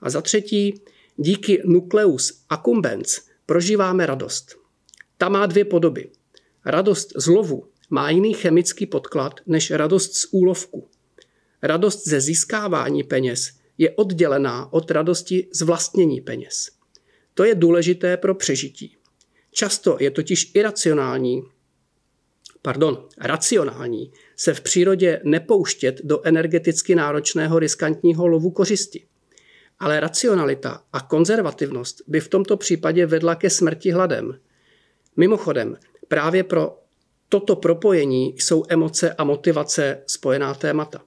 A 0.00 0.10
za 0.10 0.20
třetí, 0.20 0.80
díky 1.16 1.62
nucleus 1.64 2.44
accumbens 2.48 3.20
prožíváme 3.46 4.06
radost. 4.06 4.56
Ta 5.18 5.28
má 5.28 5.46
dvě 5.46 5.64
podoby. 5.64 6.10
Radost 6.64 7.12
z 7.16 7.26
lovu 7.26 7.66
má 7.90 8.10
jiný 8.10 8.34
chemický 8.34 8.86
podklad 8.86 9.40
než 9.46 9.70
radost 9.70 10.16
z 10.16 10.26
úlovku. 10.30 10.88
Radost 11.62 12.08
ze 12.08 12.20
získávání 12.20 13.02
peněz 13.02 13.50
je 13.78 13.90
oddělená 13.90 14.72
od 14.72 14.90
radosti 14.90 15.48
z 15.52 15.62
vlastnění 15.62 16.20
peněz. 16.20 16.70
To 17.34 17.44
je 17.44 17.54
důležité 17.54 18.16
pro 18.16 18.34
přežití. 18.34 18.96
Často 19.50 19.96
je 20.00 20.10
totiž 20.10 20.50
iracionální, 20.54 21.42
pardon, 22.64 23.08
racionální 23.20 24.12
se 24.36 24.54
v 24.54 24.60
přírodě 24.60 25.20
nepouštět 25.24 26.00
do 26.04 26.26
energeticky 26.26 26.94
náročného 26.94 27.58
riskantního 27.58 28.26
lovu 28.26 28.50
kořisti. 28.50 29.04
Ale 29.78 30.00
racionalita 30.00 30.82
a 30.92 31.00
konzervativnost 31.00 32.02
by 32.06 32.20
v 32.20 32.28
tomto 32.28 32.56
případě 32.56 33.06
vedla 33.06 33.34
ke 33.34 33.50
smrti 33.50 33.90
hladem. 33.90 34.38
Mimochodem, 35.16 35.76
právě 36.08 36.44
pro 36.44 36.78
toto 37.28 37.56
propojení 37.56 38.34
jsou 38.38 38.64
emoce 38.68 39.12
a 39.12 39.24
motivace 39.24 40.02
spojená 40.06 40.54
témata. 40.54 41.02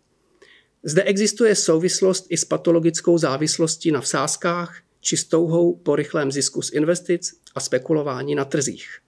Zde 0.83 1.03
existuje 1.03 1.55
souvislost 1.55 2.25
i 2.29 2.37
s 2.37 2.45
patologickou 2.45 3.17
závislostí 3.17 3.91
na 3.91 4.01
vsázkách, 4.01 4.81
či 4.99 5.17
s 5.17 5.23
touhou 5.23 5.75
po 5.75 5.95
rychlém 5.95 6.31
zisku 6.31 6.61
z 6.61 6.71
investic 6.71 7.33
a 7.55 7.59
spekulování 7.59 8.35
na 8.35 8.45
trzích. 8.45 9.06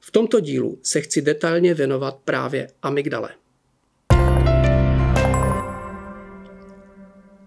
V 0.00 0.10
tomto 0.10 0.40
dílu 0.40 0.78
se 0.82 1.00
chci 1.00 1.22
detailně 1.22 1.74
věnovat 1.74 2.18
právě 2.24 2.68
amygdale. 2.82 3.30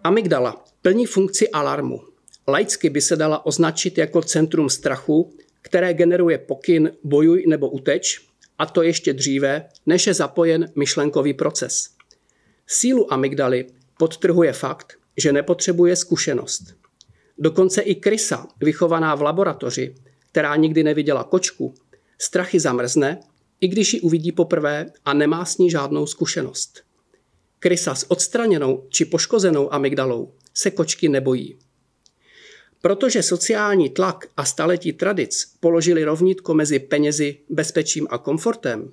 Amygdala 0.03 0.63
plní 0.81 1.05
funkci 1.05 1.49
alarmu. 1.49 2.01
Laicky 2.47 2.89
by 2.89 3.01
se 3.01 3.15
dala 3.15 3.45
označit 3.45 3.97
jako 3.97 4.21
centrum 4.21 4.69
strachu, 4.69 5.33
které 5.61 5.93
generuje 5.93 6.37
pokyn 6.37 6.91
bojuj 7.03 7.43
nebo 7.47 7.69
uteč, 7.69 8.31
a 8.57 8.65
to 8.65 8.81
ještě 8.81 9.13
dříve, 9.13 9.69
než 9.85 10.07
je 10.07 10.13
zapojen 10.13 10.71
myšlenkový 10.75 11.33
proces. 11.33 11.89
Sílu 12.67 13.13
amygdaly 13.13 13.65
podtrhuje 13.97 14.53
fakt, 14.53 14.93
že 15.17 15.33
nepotřebuje 15.33 15.95
zkušenost. 15.95 16.63
Dokonce 17.37 17.81
i 17.81 17.95
krysa, 17.95 18.47
vychovaná 18.59 19.15
v 19.15 19.21
laboratoři, 19.21 19.95
která 20.31 20.55
nikdy 20.55 20.83
neviděla 20.83 21.23
kočku, 21.23 21.73
strachy 22.21 22.59
zamrzne, 22.59 23.19
i 23.61 23.67
když 23.67 23.93
ji 23.93 24.01
uvidí 24.01 24.31
poprvé 24.31 24.91
a 25.05 25.13
nemá 25.13 25.45
s 25.45 25.57
ní 25.57 25.71
žádnou 25.71 26.05
zkušenost. 26.05 26.81
Krysa 27.59 27.95
s 27.95 28.11
odstraněnou 28.11 28.85
či 28.89 29.05
poškozenou 29.05 29.73
amygdalou 29.73 30.33
se 30.53 30.71
kočky 30.71 31.09
nebojí. 31.09 31.57
Protože 32.81 33.23
sociální 33.23 33.89
tlak 33.89 34.27
a 34.37 34.45
staletí 34.45 34.93
tradic 34.93 35.53
položili 35.59 36.03
rovnítko 36.03 36.53
mezi 36.53 36.79
penězi, 36.79 37.37
bezpečím 37.49 38.07
a 38.09 38.17
komfortem, 38.17 38.91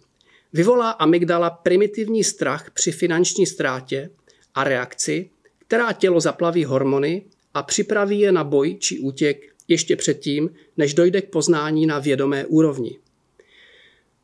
vyvolá 0.53 0.91
amygdala 0.91 1.51
primitivní 1.51 2.25
strach 2.25 2.71
při 2.71 2.93
finanční 2.93 3.47
ztrátě 3.47 4.11
a 4.55 4.65
reakci, 4.65 5.31
která 5.59 5.93
tělo 5.93 6.21
zaplaví 6.21 6.65
hormony 6.65 7.23
a 7.55 7.63
připraví 7.63 8.21
je 8.21 8.33
na 8.33 8.45
boj 8.45 8.75
či 8.75 8.99
útěk 8.99 9.55
ještě 9.69 9.97
předtím, 9.97 10.51
než 10.77 10.95
dojde 10.95 11.23
k 11.23 11.31
poznání 11.31 11.87
na 11.87 11.99
vědomé 11.99 12.47
úrovni. 12.47 12.99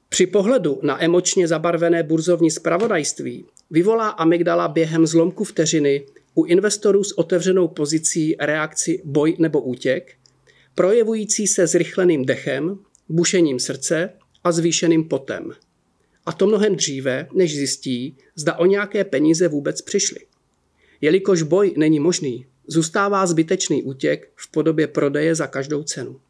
Při 0.08 0.26
pohledu 0.26 0.80
na 0.82 1.04
emočně 1.04 1.48
zabarvené 1.48 2.02
burzovní 2.02 2.50
spravodajství 2.50 3.44
vyvolá 3.70 4.08
amygdala 4.08 4.68
během 4.68 5.06
zlomku 5.06 5.44
vteřiny 5.44 6.06
u 6.34 6.44
investorů 6.44 7.04
s 7.04 7.18
otevřenou 7.18 7.68
pozicí 7.68 8.36
reakci 8.40 9.02
boj 9.04 9.36
nebo 9.38 9.60
útěk, 9.60 10.14
projevující 10.74 11.46
se 11.46 11.66
zrychleným 11.66 12.24
dechem, 12.24 12.78
bušením 13.08 13.60
srdce 13.60 14.10
a 14.44 14.52
zvýšeným 14.52 15.08
potem. 15.08 15.52
A 16.26 16.32
to 16.32 16.46
mnohem 16.46 16.76
dříve, 16.76 17.28
než 17.34 17.54
zjistí, 17.54 18.16
zda 18.34 18.54
o 18.54 18.66
nějaké 18.66 19.04
peníze 19.04 19.48
vůbec 19.48 19.82
přišli. 19.82 20.18
Jelikož 21.00 21.42
boj 21.42 21.74
není 21.76 22.00
možný, 22.00 22.46
zůstává 22.66 23.26
zbytečný 23.26 23.82
útěk 23.82 24.32
v 24.36 24.50
podobě 24.50 24.86
prodeje 24.86 25.34
za 25.34 25.46
každou 25.46 25.82
cenu. 25.82 26.20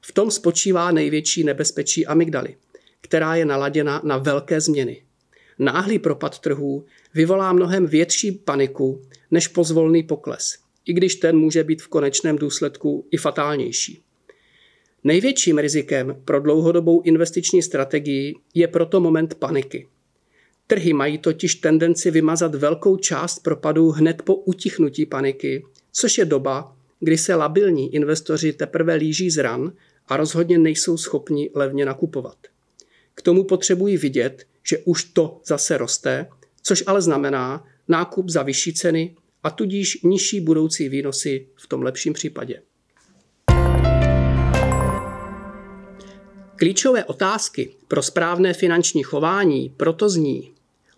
V 0.00 0.12
tom 0.12 0.30
spočívá 0.30 0.90
největší 0.90 1.44
nebezpečí 1.44 2.06
amygdaly, 2.06 2.56
která 3.04 3.34
je 3.34 3.44
naladěna 3.44 4.00
na 4.04 4.18
velké 4.18 4.60
změny. 4.60 5.02
Náhlý 5.58 5.98
propad 5.98 6.38
trhů 6.38 6.84
vyvolá 7.14 7.52
mnohem 7.52 7.86
větší 7.86 8.32
paniku 8.32 9.02
než 9.30 9.48
pozvolný 9.48 10.02
pokles, 10.02 10.58
i 10.84 10.92
když 10.92 11.14
ten 11.14 11.36
může 11.38 11.64
být 11.64 11.82
v 11.82 11.88
konečném 11.88 12.38
důsledku 12.38 13.06
i 13.10 13.16
fatálnější. 13.16 14.02
Největším 15.04 15.58
rizikem 15.58 16.16
pro 16.24 16.40
dlouhodobou 16.40 17.00
investiční 17.00 17.62
strategii 17.62 18.34
je 18.54 18.68
proto 18.68 19.00
moment 19.00 19.34
paniky. 19.34 19.88
Trhy 20.66 20.92
mají 20.92 21.18
totiž 21.18 21.54
tendenci 21.54 22.10
vymazat 22.10 22.54
velkou 22.54 22.96
část 22.96 23.38
propadů 23.38 23.90
hned 23.90 24.22
po 24.22 24.34
utichnutí 24.34 25.06
paniky, 25.06 25.64
což 25.92 26.18
je 26.18 26.24
doba, 26.24 26.76
kdy 27.00 27.18
se 27.18 27.34
labilní 27.34 27.94
investoři 27.94 28.52
teprve 28.52 28.94
líží 28.94 29.30
z 29.30 29.42
ran 29.42 29.72
a 30.08 30.16
rozhodně 30.16 30.58
nejsou 30.58 30.96
schopni 30.96 31.50
levně 31.54 31.84
nakupovat. 31.84 32.36
K 33.14 33.22
tomu 33.22 33.44
potřebují 33.44 33.96
vidět, 33.96 34.46
že 34.62 34.78
už 34.78 35.04
to 35.04 35.40
zase 35.46 35.78
roste, 35.78 36.26
což 36.62 36.84
ale 36.86 37.02
znamená 37.02 37.64
nákup 37.88 38.28
za 38.28 38.42
vyšší 38.42 38.74
ceny 38.74 39.16
a 39.42 39.50
tudíž 39.50 40.02
nižší 40.02 40.40
budoucí 40.40 40.88
výnosy 40.88 41.46
v 41.56 41.66
tom 41.66 41.82
lepším 41.82 42.12
případě. 42.12 42.62
Klíčové 46.56 47.04
otázky 47.04 47.74
pro 47.88 48.02
správné 48.02 48.52
finanční 48.52 49.02
chování 49.02 49.74
proto 49.76 50.08
zní, 50.08 50.52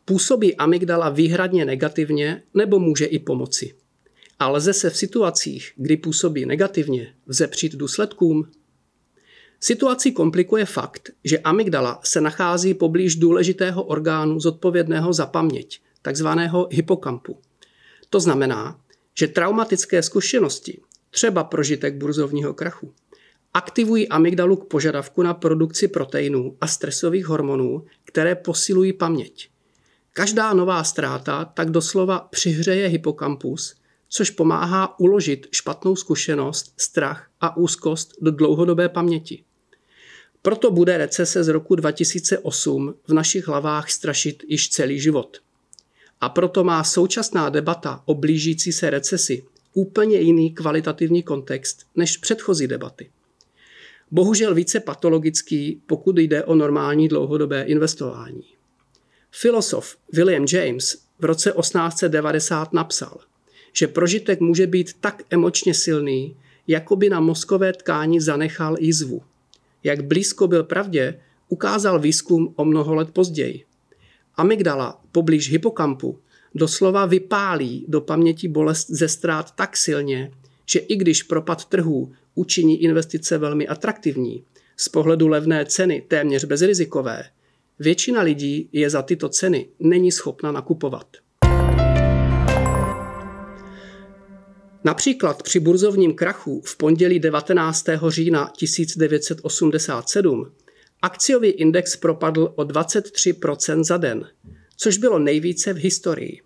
působí 0.04 0.56
amygdala 0.56 1.08
výhradně 1.08 1.64
negativně 1.64 2.42
nebo 2.54 2.78
může 2.78 3.04
i 3.04 3.18
pomoci. 3.18 3.74
A 4.38 4.48
lze 4.48 4.72
se 4.72 4.90
v 4.90 4.96
situacích, 4.96 5.72
kdy 5.76 5.96
působí 5.96 6.46
negativně, 6.46 7.14
vzepřít 7.26 7.74
důsledkům? 7.74 8.50
Situaci 9.60 10.12
komplikuje 10.12 10.64
fakt, 10.64 11.10
že 11.24 11.38
amygdala 11.38 12.00
se 12.04 12.20
nachází 12.20 12.74
poblíž 12.74 13.16
důležitého 13.16 13.82
orgánu 13.84 14.40
zodpovědného 14.40 15.12
za 15.12 15.26
paměť, 15.26 15.80
takzvaného 16.02 16.68
hypokampu. 16.70 17.38
To 18.10 18.20
znamená, 18.20 18.80
že 19.18 19.28
traumatické 19.28 20.02
zkušenosti, 20.02 20.80
třeba 21.10 21.44
prožitek 21.44 21.94
burzovního 21.94 22.54
krachu, 22.54 22.92
aktivují 23.54 24.08
amygdalu 24.08 24.56
k 24.56 24.68
požadavku 24.68 25.22
na 25.22 25.34
produkci 25.34 25.88
proteinů 25.88 26.56
a 26.60 26.66
stresových 26.66 27.26
hormonů, 27.26 27.84
které 28.04 28.34
posilují 28.34 28.92
paměť. 28.92 29.48
Každá 30.12 30.52
nová 30.52 30.84
ztráta 30.84 31.44
tak 31.44 31.70
doslova 31.70 32.18
přihřeje 32.18 32.88
hypokampus, 32.88 33.74
což 34.08 34.30
pomáhá 34.30 35.00
uložit 35.00 35.46
špatnou 35.52 35.96
zkušenost, 35.96 36.72
strach 36.76 37.30
a 37.40 37.56
úzkost 37.56 38.14
do 38.20 38.30
dlouhodobé 38.30 38.88
paměti. 38.88 39.44
Proto 40.42 40.70
bude 40.70 40.98
recese 40.98 41.44
z 41.44 41.48
roku 41.48 41.74
2008 41.74 42.94
v 43.08 43.12
našich 43.12 43.48
hlavách 43.48 43.90
strašit 43.90 44.42
již 44.48 44.68
celý 44.68 45.00
život. 45.00 45.38
A 46.20 46.28
proto 46.28 46.64
má 46.64 46.84
současná 46.84 47.48
debata 47.48 48.02
o 48.04 48.14
blížící 48.14 48.72
se 48.72 48.90
recesi 48.90 49.44
úplně 49.74 50.20
jiný 50.20 50.54
kvalitativní 50.54 51.22
kontext 51.22 51.86
než 51.96 52.16
předchozí 52.16 52.66
debaty. 52.66 53.10
Bohužel 54.10 54.54
více 54.54 54.80
patologický, 54.80 55.82
pokud 55.86 56.18
jde 56.18 56.44
o 56.44 56.54
normální 56.54 57.08
dlouhodobé 57.08 57.62
investování. 57.62 58.44
Filosof 59.30 59.96
William 60.12 60.46
James 60.52 60.98
v 61.18 61.24
roce 61.24 61.52
1890 61.60 62.72
napsal, 62.72 63.18
že 63.78 63.88
prožitek 63.88 64.40
může 64.40 64.66
být 64.66 64.92
tak 65.00 65.22
emočně 65.30 65.74
silný, 65.74 66.36
jako 66.66 66.96
by 66.96 67.10
na 67.10 67.20
mozkové 67.20 67.72
tkáni 67.72 68.20
zanechal 68.20 68.76
jizvu. 68.80 69.22
Jak 69.84 70.04
blízko 70.04 70.46
byl 70.46 70.64
pravdě, 70.64 71.20
ukázal 71.48 72.00
výzkum 72.00 72.52
o 72.56 72.64
mnoho 72.64 72.94
let 72.94 73.10
později. 73.10 73.64
Amygdala 74.34 75.00
poblíž 75.12 75.50
hypokampu 75.50 76.18
doslova 76.54 77.06
vypálí 77.06 77.84
do 77.88 78.00
paměti 78.00 78.48
bolest 78.48 78.90
ze 78.90 79.08
ztrát 79.08 79.54
tak 79.54 79.76
silně, 79.76 80.30
že 80.66 80.78
i 80.78 80.96
když 80.96 81.22
propad 81.22 81.64
trhů 81.64 82.12
učiní 82.34 82.82
investice 82.82 83.38
velmi 83.38 83.68
atraktivní, 83.68 84.44
z 84.76 84.88
pohledu 84.88 85.28
levné 85.28 85.64
ceny 85.66 86.04
téměř 86.08 86.44
bezrizikové, 86.44 87.24
většina 87.78 88.22
lidí 88.22 88.68
je 88.72 88.90
za 88.90 89.02
tyto 89.02 89.28
ceny 89.28 89.68
není 89.80 90.12
schopna 90.12 90.52
nakupovat. 90.52 91.06
Například 94.86 95.42
při 95.42 95.60
burzovním 95.60 96.14
krachu 96.14 96.62
v 96.64 96.76
pondělí 96.76 97.20
19. 97.20 97.86
října 98.08 98.52
1987 98.56 100.52
akciový 101.02 101.48
index 101.48 101.96
propadl 101.96 102.52
o 102.56 102.62
23% 102.62 103.84
za 103.84 103.96
den, 103.96 104.24
což 104.76 104.98
bylo 104.98 105.18
nejvíce 105.18 105.72
v 105.72 105.76
historii. 105.76 106.40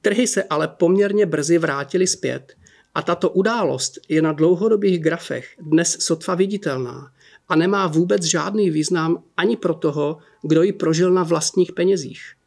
Trhy 0.00 0.26
se 0.26 0.42
ale 0.42 0.68
poměrně 0.68 1.26
brzy 1.26 1.58
vrátily 1.58 2.06
zpět 2.06 2.52
a 2.94 3.02
tato 3.02 3.30
událost 3.30 3.98
je 4.08 4.22
na 4.22 4.32
dlouhodobých 4.32 5.00
grafech 5.00 5.48
dnes 5.60 5.96
sotva 6.00 6.34
viditelná 6.34 7.12
a 7.48 7.56
nemá 7.56 7.86
vůbec 7.86 8.24
žádný 8.24 8.70
význam 8.70 9.22
ani 9.36 9.56
pro 9.56 9.74
toho, 9.74 10.18
kdo 10.42 10.62
ji 10.62 10.72
prožil 10.72 11.10
na 11.10 11.22
vlastních 11.22 11.72
penězích. 11.72 12.37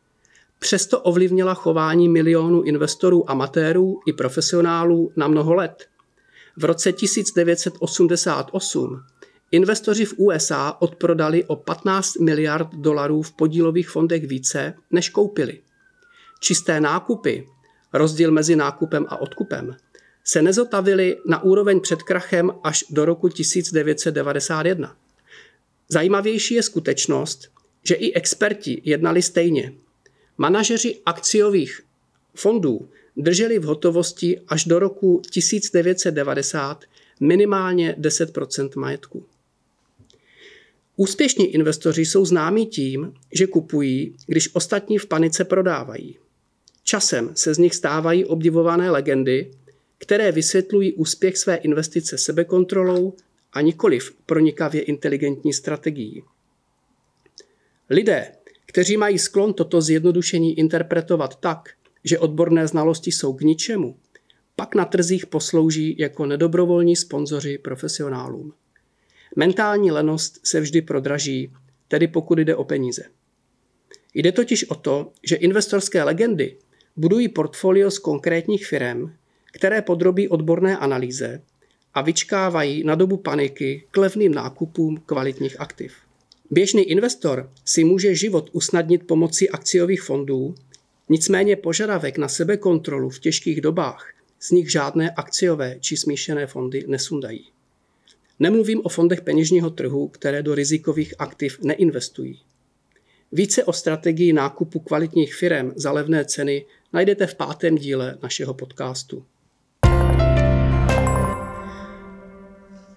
Přesto 0.64 1.00
ovlivnila 1.00 1.54
chování 1.54 2.10
milionů 2.10 2.62
investorů, 2.62 3.32
amatérů 3.32 4.00
i 4.08 4.14
profesionálů 4.14 5.12
na 5.16 5.28
mnoho 5.28 5.54
let. 5.54 5.86
V 6.58 6.66
roce 6.66 6.92
1988 6.92 9.04
investoři 9.52 10.06
v 10.06 10.14
USA 10.18 10.78
odprodali 10.80 11.44
o 11.44 11.56
15 11.56 12.20
miliard 12.20 12.68
dolarů 12.74 13.22
v 13.22 13.32
podílových 13.32 13.90
fondech 13.90 14.28
více, 14.28 14.74
než 14.92 15.10
koupili. 15.10 15.62
Čisté 16.40 16.82
nákupy, 16.82 17.48
rozdíl 17.94 18.32
mezi 18.32 18.56
nákupem 18.56 19.06
a 19.10 19.18
odkupem, 19.18 19.76
se 20.24 20.42
nezotavily 20.42 21.18
na 21.28 21.44
úroveň 21.44 21.80
před 21.80 22.04
krachem 22.04 22.52
až 22.64 22.84
do 22.90 23.06
roku 23.06 23.30
1991. 23.30 24.96
Zajímavější 25.90 26.54
je 26.54 26.64
skutečnost, 26.64 27.48
že 27.84 27.96
i 27.96 28.14
experti 28.14 28.82
jednali 28.86 29.22
stejně. 29.22 29.74
Manažeři 30.42 31.02
akciových 31.06 31.82
fondů 32.36 32.90
drželi 33.18 33.60
v 33.60 33.64
hotovosti 33.64 34.40
až 34.48 34.66
do 34.66 34.80
roku 34.80 35.22
1990 35.32 36.86
minimálně 37.20 37.96
10 37.98 38.38
majetku. 38.76 39.26
Úspěšní 40.96 41.54
investoři 41.54 42.06
jsou 42.06 42.26
známí 42.26 42.66
tím, 42.66 43.14
že 43.34 43.48
kupují, 43.48 44.16
když 44.28 44.56
ostatní 44.56 44.98
v 44.98 45.06
panice 45.06 45.46
prodávají. 45.46 46.18
Časem 46.84 47.32
se 47.36 47.54
z 47.54 47.58
nich 47.58 47.76
stávají 47.76 48.26
obdivované 48.26 48.92
legendy, 48.92 49.52
které 49.98 50.32
vysvětlují 50.32 50.94
úspěch 50.94 51.38
své 51.38 51.56
investice 51.56 52.18
sebekontrolou 52.18 53.14
a 53.54 53.62
nikoliv 53.62 54.16
pronikavě 54.26 54.82
inteligentní 54.82 55.54
strategií. 55.54 56.24
Lidé, 57.90 58.32
kteří 58.72 58.98
mají 58.98 59.20
sklon 59.20 59.54
toto 59.54 59.82
zjednodušení 59.82 60.60
interpretovat 60.60 61.36
tak, 61.36 61.70
že 62.04 62.20
odborné 62.20 62.68
znalosti 62.68 63.12
jsou 63.12 63.34
k 63.34 63.42
ničemu, 63.42 63.96
pak 64.56 64.76
na 64.76 64.86
trzích 64.86 65.26
poslouží 65.26 65.96
jako 66.00 66.26
nedobrovolní 66.26 66.96
sponzoři 66.96 67.58
profesionálům. 67.58 68.54
Mentální 69.36 69.92
lenost 69.92 70.40
se 70.44 70.60
vždy 70.60 70.82
prodraží, 70.82 71.54
tedy 71.88 72.08
pokud 72.08 72.40
jde 72.40 72.56
o 72.56 72.64
peníze. 72.64 73.04
Jde 74.14 74.32
totiž 74.32 74.70
o 74.70 74.76
to, 74.76 75.12
že 75.24 75.36
investorské 75.36 76.04
legendy 76.04 76.58
budují 76.96 77.30
portfolio 77.30 77.92
z 77.92 78.00
konkrétních 78.00 78.68
firm, 78.68 79.14
které 79.52 79.82
podrobí 79.82 80.30
odborné 80.30 80.78
analýze 80.78 81.42
a 81.94 82.02
vyčkávají 82.02 82.84
na 82.84 82.96
dobu 82.96 83.18
paniky 83.18 83.84
k 83.92 83.98
levným 83.98 84.34
nákupům 84.34 84.98
kvalitních 85.06 85.60
aktiv. 85.60 85.94
Běžný 86.54 86.84
investor 86.84 87.52
si 87.66 87.84
může 87.84 88.16
život 88.16 88.50
usnadnit 88.52 89.08
pomocí 89.08 89.50
akciových 89.50 90.02
fondů, 90.02 90.56
nicméně 91.10 91.56
požadavek 91.56 92.18
na 92.18 92.28
sebekontrolu 92.28 93.10
v 93.10 93.20
těžkých 93.20 93.62
dobách 93.62 94.10
z 94.40 94.52
nich 94.52 94.72
žádné 94.72 95.12
akciové 95.12 95.78
či 95.80 95.98
smíšené 95.98 96.48
fondy 96.48 96.84
nesundají. 96.88 97.48
Nemluvím 98.40 98.82
o 98.84 98.90
fondech 98.90 99.22
peněžního 99.22 99.70
trhu, 99.70 100.08
které 100.08 100.44
do 100.44 100.56
rizikových 100.56 101.14
aktiv 101.20 101.60
neinvestují. 101.64 102.40
Více 103.32 103.64
o 103.64 103.74
strategii 103.74 104.34
nákupu 104.34 104.80
kvalitních 104.80 105.36
firm 105.36 105.72
za 105.76 105.92
levné 105.92 106.26
ceny 106.26 106.66
najdete 106.94 107.28
v 107.28 107.36
pátém 107.36 107.76
díle 107.76 108.18
našeho 108.24 108.54
podcastu. 108.54 109.26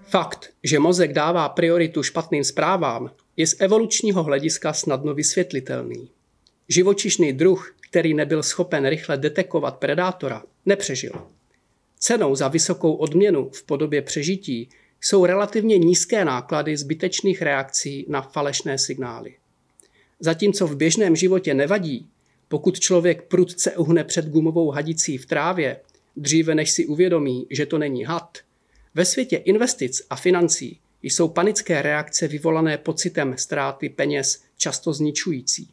Fakt, 0.08 0.50
že 0.62 0.78
mozek 0.78 1.12
dává 1.12 1.48
prioritu 1.48 2.02
špatným 2.02 2.44
zprávám, 2.44 3.10
je 3.36 3.46
z 3.46 3.56
evolučního 3.58 4.22
hlediska 4.22 4.72
snadno 4.72 5.14
vysvětlitelný. 5.14 6.08
Živočišný 6.68 7.32
druh, 7.32 7.74
který 7.90 8.14
nebyl 8.14 8.42
schopen 8.42 8.88
rychle 8.88 9.16
detekovat 9.16 9.76
predátora, 9.76 10.42
nepřežil. 10.66 11.12
Cenou 11.98 12.34
za 12.34 12.48
vysokou 12.48 12.94
odměnu 12.94 13.50
v 13.52 13.62
podobě 13.62 14.02
přežití 14.02 14.68
jsou 15.00 15.26
relativně 15.26 15.78
nízké 15.78 16.24
náklady 16.24 16.76
zbytečných 16.76 17.42
reakcí 17.42 18.06
na 18.08 18.22
falešné 18.22 18.78
signály. 18.78 19.34
Zatímco 20.20 20.66
v 20.66 20.76
běžném 20.76 21.16
životě 21.16 21.54
nevadí, 21.54 22.08
pokud 22.48 22.80
člověk 22.80 23.22
prudce 23.22 23.76
uhne 23.76 24.04
před 24.04 24.28
gumovou 24.28 24.70
hadicí 24.70 25.18
v 25.18 25.26
trávě, 25.26 25.80
dříve 26.16 26.54
než 26.54 26.70
si 26.70 26.86
uvědomí, 26.86 27.46
že 27.50 27.66
to 27.66 27.78
není 27.78 28.04
had, 28.04 28.38
ve 28.94 29.04
světě 29.04 29.36
investic 29.36 30.02
a 30.10 30.16
financí 30.16 30.80
jsou 31.04 31.28
panické 31.28 31.82
reakce 31.82 32.28
vyvolané 32.28 32.78
pocitem 32.78 33.34
ztráty 33.38 33.88
peněz 33.88 34.42
často 34.56 34.92
zničující. 34.92 35.70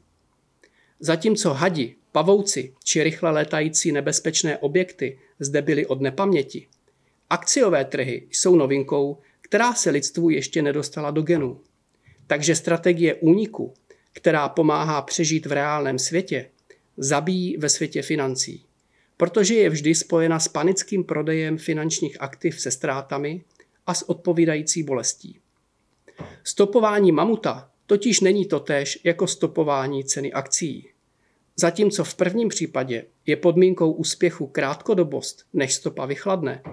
Zatímco 0.99 1.53
hadi, 1.53 1.95
pavouci 2.11 2.73
či 2.83 3.03
rychle 3.03 3.31
létající 3.31 3.91
nebezpečné 3.91 4.57
objekty 4.57 5.19
zde 5.39 5.61
byly 5.61 5.85
od 5.85 6.01
nepaměti, 6.01 6.67
akciové 7.29 7.85
trhy 7.85 8.27
jsou 8.31 8.55
novinkou, 8.55 9.17
která 9.41 9.73
se 9.73 9.89
lidstvu 9.89 10.29
ještě 10.29 10.61
nedostala 10.61 11.11
do 11.11 11.21
genů. 11.21 11.61
Takže 12.27 12.55
strategie 12.55 13.15
úniku 13.15 13.73
která 14.13 14.49
pomáhá 14.49 15.01
přežít 15.01 15.45
v 15.45 15.51
reálném 15.51 15.99
světě, 15.99 16.49
zabíjí 16.97 17.57
ve 17.57 17.69
světě 17.69 18.01
financí, 18.01 18.65
protože 19.17 19.55
je 19.55 19.69
vždy 19.69 19.95
spojena 19.95 20.39
s 20.39 20.47
panickým 20.47 21.03
prodejem 21.03 21.57
finančních 21.57 22.21
aktiv 22.21 22.61
se 22.61 22.71
ztrátami 22.71 23.41
a 23.87 23.93
s 23.93 24.09
odpovídající 24.09 24.83
bolestí. 24.83 25.39
Stopování 26.43 27.11
mamuta 27.11 27.71
totiž 27.85 28.19
není 28.19 28.45
totéž 28.45 28.99
jako 29.03 29.27
stopování 29.27 30.03
ceny 30.03 30.33
akcí. 30.33 30.87
Zatímco 31.55 32.03
v 32.03 32.15
prvním 32.15 32.49
případě 32.49 33.05
je 33.25 33.35
podmínkou 33.35 33.91
úspěchu 33.91 34.47
krátkodobost, 34.47 35.45
než 35.53 35.73
stopa 35.73 36.05
vychladne, 36.05 36.63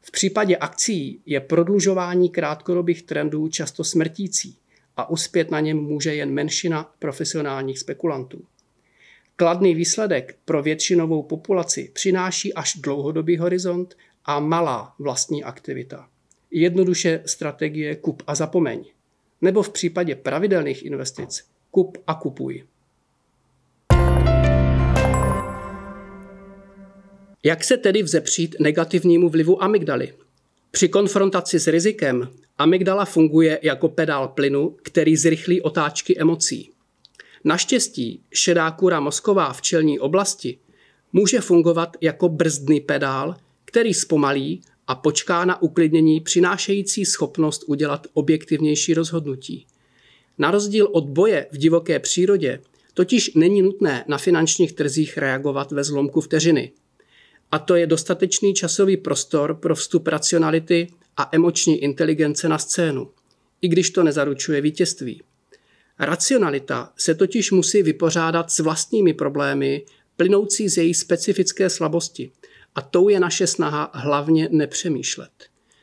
v 0.00 0.10
případě 0.10 0.56
akcí 0.56 1.22
je 1.26 1.40
prodlužování 1.40 2.30
krátkodobých 2.30 3.02
trendů 3.02 3.48
často 3.48 3.84
smrtící 3.84 4.58
a 4.96 5.10
uspět 5.10 5.50
na 5.50 5.60
něm 5.60 5.76
může 5.76 6.14
jen 6.14 6.30
menšina 6.30 6.94
profesionálních 6.98 7.78
spekulantů. 7.78 8.44
Kladný 9.36 9.74
výsledek 9.74 10.38
pro 10.44 10.62
většinovou 10.62 11.22
populaci 11.22 11.90
přináší 11.92 12.54
až 12.54 12.76
dlouhodobý 12.76 13.36
horizont 13.36 13.96
a 14.24 14.40
malá 14.40 14.94
vlastní 14.98 15.44
aktivita. 15.44 16.08
Jednoduše 16.58 17.22
strategie 17.26 17.96
kup 17.96 18.22
a 18.26 18.34
zapomeň. 18.34 18.84
Nebo 19.40 19.62
v 19.62 19.70
případě 19.70 20.14
pravidelných 20.14 20.84
investic 20.84 21.44
kup 21.70 21.98
a 22.06 22.14
kupuj. 22.14 22.64
Jak 27.44 27.64
se 27.64 27.76
tedy 27.76 28.02
vzepřít 28.02 28.56
negativnímu 28.60 29.28
vlivu 29.28 29.62
amygdaly? 29.62 30.14
Při 30.70 30.88
konfrontaci 30.88 31.60
s 31.60 31.66
rizikem 31.66 32.28
amygdala 32.58 33.04
funguje 33.04 33.58
jako 33.62 33.88
pedál 33.88 34.28
plynu, 34.28 34.76
který 34.82 35.16
zrychlí 35.16 35.62
otáčky 35.62 36.20
emocí. 36.20 36.70
Naštěstí 37.44 38.22
šedá 38.34 38.70
kura 38.70 39.00
mozková 39.00 39.52
v 39.52 39.62
čelní 39.62 39.98
oblasti 39.98 40.58
může 41.12 41.40
fungovat 41.40 41.96
jako 42.00 42.28
brzdný 42.28 42.80
pedál, 42.80 43.36
který 43.64 43.94
zpomalí 43.94 44.62
a 44.86 44.94
počká 44.94 45.44
na 45.44 45.62
uklidnění 45.62 46.20
přinášející 46.20 47.04
schopnost 47.04 47.64
udělat 47.66 48.06
objektivnější 48.12 48.94
rozhodnutí. 48.94 49.66
Na 50.38 50.50
rozdíl 50.50 50.88
od 50.92 51.04
boje 51.04 51.46
v 51.52 51.58
divoké 51.58 51.98
přírodě 51.98 52.60
totiž 52.94 53.34
není 53.34 53.62
nutné 53.62 54.04
na 54.08 54.18
finančních 54.18 54.72
trzích 54.72 55.18
reagovat 55.18 55.72
ve 55.72 55.84
zlomku 55.84 56.20
vteřiny– 56.20 56.72
a 57.52 57.58
to 57.58 57.74
je 57.74 57.86
dostatečný 57.86 58.54
časový 58.54 58.96
prostor 58.96 59.54
pro 59.54 59.74
vstup 59.74 60.06
racionality 60.06 60.86
a 61.16 61.28
emoční 61.32 61.82
inteligence 61.82 62.48
na 62.48 62.58
scénu, 62.58 63.10
i 63.62 63.68
když 63.68 63.90
to 63.90 64.02
nezaručuje 64.02 64.60
vítězství. 64.60 65.22
Racionalita 65.98 66.92
se 66.96 67.14
totiž 67.14 67.50
musí 67.50 67.82
vypořádat 67.82 68.50
s 68.50 68.58
vlastními 68.58 69.14
problémy, 69.14 69.84
plynoucí 70.16 70.68
z 70.68 70.76
její 70.76 70.94
specifické 70.94 71.70
slabosti. 71.70 72.30
A 72.76 72.82
tou 72.82 73.08
je 73.08 73.20
naše 73.20 73.46
snaha 73.46 73.90
hlavně 73.94 74.48
nepřemýšlet. 74.52 75.30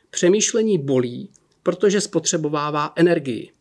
Přemýšlení 0.09 0.77
bolí, 0.77 1.29
protože 1.63 2.01
spotřebovává 2.01 2.93
energii. 2.95 3.51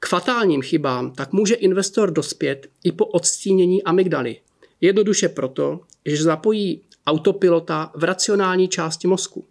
K 0.00 0.06
fatálním 0.06 0.62
chybám 0.62 1.12
tak 1.12 1.32
může 1.32 1.54
investor 1.54 2.10
dospět 2.10 2.66
i 2.84 2.92
po 2.92 3.06
odstínění 3.06 3.82
amygdaly. 3.82 4.40
Jednoduše 4.80 5.28
proto, 5.28 5.80
že 6.06 6.22
zapojí 6.22 6.82
autopilota 7.06 7.92
v 7.94 8.04
racionální 8.04 8.68
části 8.68 9.08
mozku. 9.08 9.46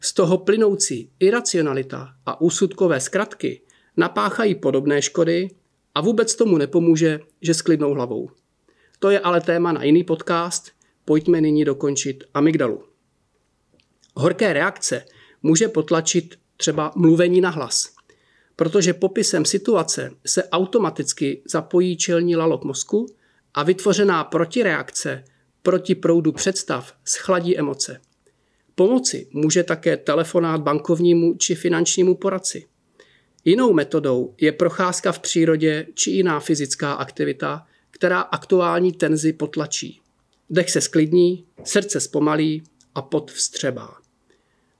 Z 0.00 0.12
toho 0.12 0.38
plynoucí 0.38 1.10
iracionalita 1.20 2.14
a 2.26 2.40
úsudkové 2.40 3.00
zkratky 3.00 3.60
napáchají 3.96 4.54
podobné 4.54 5.02
škody 5.02 5.50
a 5.94 6.00
vůbec 6.00 6.34
tomu 6.34 6.58
nepomůže, 6.58 7.20
že 7.42 7.54
s 7.54 7.62
klidnou 7.62 7.94
hlavou. 7.94 8.30
To 8.98 9.10
je 9.10 9.20
ale 9.20 9.40
téma 9.40 9.72
na 9.72 9.84
jiný 9.84 10.04
podcast, 10.04 10.77
pojďme 11.08 11.40
nyní 11.40 11.64
dokončit 11.64 12.24
amygdalu. 12.34 12.82
Horké 14.14 14.52
reakce 14.52 15.04
může 15.42 15.68
potlačit 15.68 16.38
třeba 16.56 16.92
mluvení 16.96 17.40
na 17.40 17.50
hlas, 17.50 17.94
protože 18.56 18.92
popisem 18.94 19.44
situace 19.44 20.10
se 20.26 20.48
automaticky 20.48 21.42
zapojí 21.46 21.96
čelní 21.96 22.36
lalok 22.36 22.64
mozku 22.64 23.06
a 23.54 23.62
vytvořená 23.62 24.24
protireakce 24.24 25.24
proti 25.62 25.94
proudu 25.94 26.32
představ 26.32 26.94
schladí 27.04 27.58
emoce. 27.58 28.00
Pomoci 28.74 29.28
může 29.32 29.62
také 29.62 29.96
telefonát 29.96 30.60
bankovnímu 30.60 31.34
či 31.34 31.54
finančnímu 31.54 32.14
poradci. 32.14 32.66
Jinou 33.44 33.72
metodou 33.72 34.34
je 34.40 34.52
procházka 34.52 35.12
v 35.12 35.18
přírodě 35.18 35.86
či 35.94 36.10
jiná 36.10 36.40
fyzická 36.40 36.92
aktivita, 36.92 37.66
která 37.90 38.20
aktuální 38.20 38.92
tenzi 38.92 39.32
potlačí. 39.32 40.00
Dech 40.50 40.70
se 40.70 40.80
sklidní, 40.80 41.44
srdce 41.64 42.00
zpomalí 42.00 42.62
a 42.94 43.02
pot 43.02 43.30
vstřebá. 43.30 43.96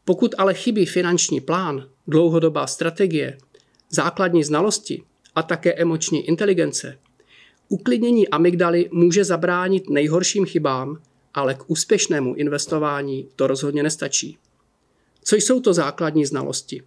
Pokud 0.04 0.34
ale 0.38 0.54
chybí 0.54 0.86
finanční 0.86 1.40
plán, 1.40 1.88
dlouhodobá 2.06 2.66
strategie, 2.66 3.38
základní 3.90 4.44
znalosti 4.44 5.02
a 5.34 5.42
také 5.42 5.74
emoční 5.74 6.28
inteligence, 6.28 6.98
Uklidnění 7.68 8.28
amygdaly 8.28 8.88
může 8.92 9.24
zabránit 9.24 9.90
nejhorším 9.90 10.46
chybám, 10.46 11.02
ale 11.34 11.54
k 11.54 11.70
úspěšnému 11.70 12.34
investování 12.34 13.28
to 13.36 13.46
rozhodně 13.46 13.82
nestačí. 13.82 14.38
Co 15.22 15.36
jsou 15.36 15.60
to 15.60 15.74
základní 15.74 16.26
znalosti? 16.26 16.82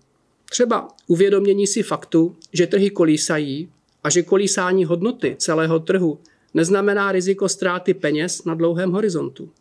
Třeba 0.49 0.87
uvědomění 1.07 1.67
si 1.67 1.83
faktu, 1.83 2.35
že 2.53 2.67
trhy 2.67 2.89
kolísají 2.89 3.69
a 4.03 4.09
že 4.09 4.23
kolísání 4.23 4.85
hodnoty 4.85 5.35
celého 5.39 5.79
trhu 5.79 6.19
neznamená 6.53 7.11
riziko 7.11 7.49
ztráty 7.49 7.93
peněz 7.93 8.45
na 8.45 8.55
dlouhém 8.55 8.91
horizontu. 8.91 9.51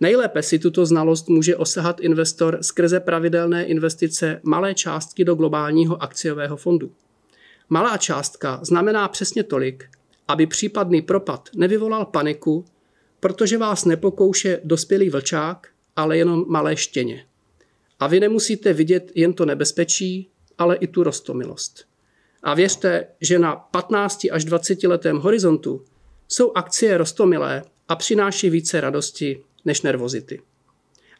Nejlépe 0.00 0.42
si 0.42 0.58
tuto 0.58 0.86
znalost 0.86 1.28
může 1.28 1.56
osahat 1.56 2.00
investor 2.00 2.58
skrze 2.60 3.00
pravidelné 3.00 3.64
investice 3.64 4.40
malé 4.42 4.74
částky 4.74 5.24
do 5.24 5.34
globálního 5.34 6.02
akciového 6.02 6.56
fondu. 6.56 6.92
Malá 7.68 7.96
částka 7.96 8.60
znamená 8.62 9.08
přesně 9.08 9.42
tolik, 9.42 9.88
aby 10.28 10.46
případný 10.46 11.02
propad 11.02 11.48
nevyvolal 11.56 12.04
paniku, 12.04 12.64
protože 13.20 13.58
vás 13.58 13.84
nepokouše 13.84 14.60
dospělý 14.64 15.10
vlčák, 15.10 15.68
ale 15.96 16.18
jenom 16.18 16.44
malé 16.48 16.76
štěně. 16.76 17.26
A 18.00 18.06
vy 18.06 18.20
nemusíte 18.20 18.72
vidět 18.72 19.12
jen 19.14 19.32
to 19.32 19.44
nebezpečí, 19.44 20.30
ale 20.58 20.76
i 20.76 20.86
tu 20.86 21.02
rostomilost. 21.02 21.87
A 22.42 22.54
věřte, 22.54 23.06
že 23.20 23.38
na 23.38 23.56
15 23.56 24.26
až 24.32 24.44
20 24.44 24.82
letém 24.82 25.18
horizontu 25.18 25.84
jsou 26.28 26.52
akcie 26.52 26.98
rostomilé 26.98 27.62
a 27.88 27.96
přináší 27.96 28.50
více 28.50 28.80
radosti 28.80 29.40
než 29.64 29.82
nervozity. 29.82 30.40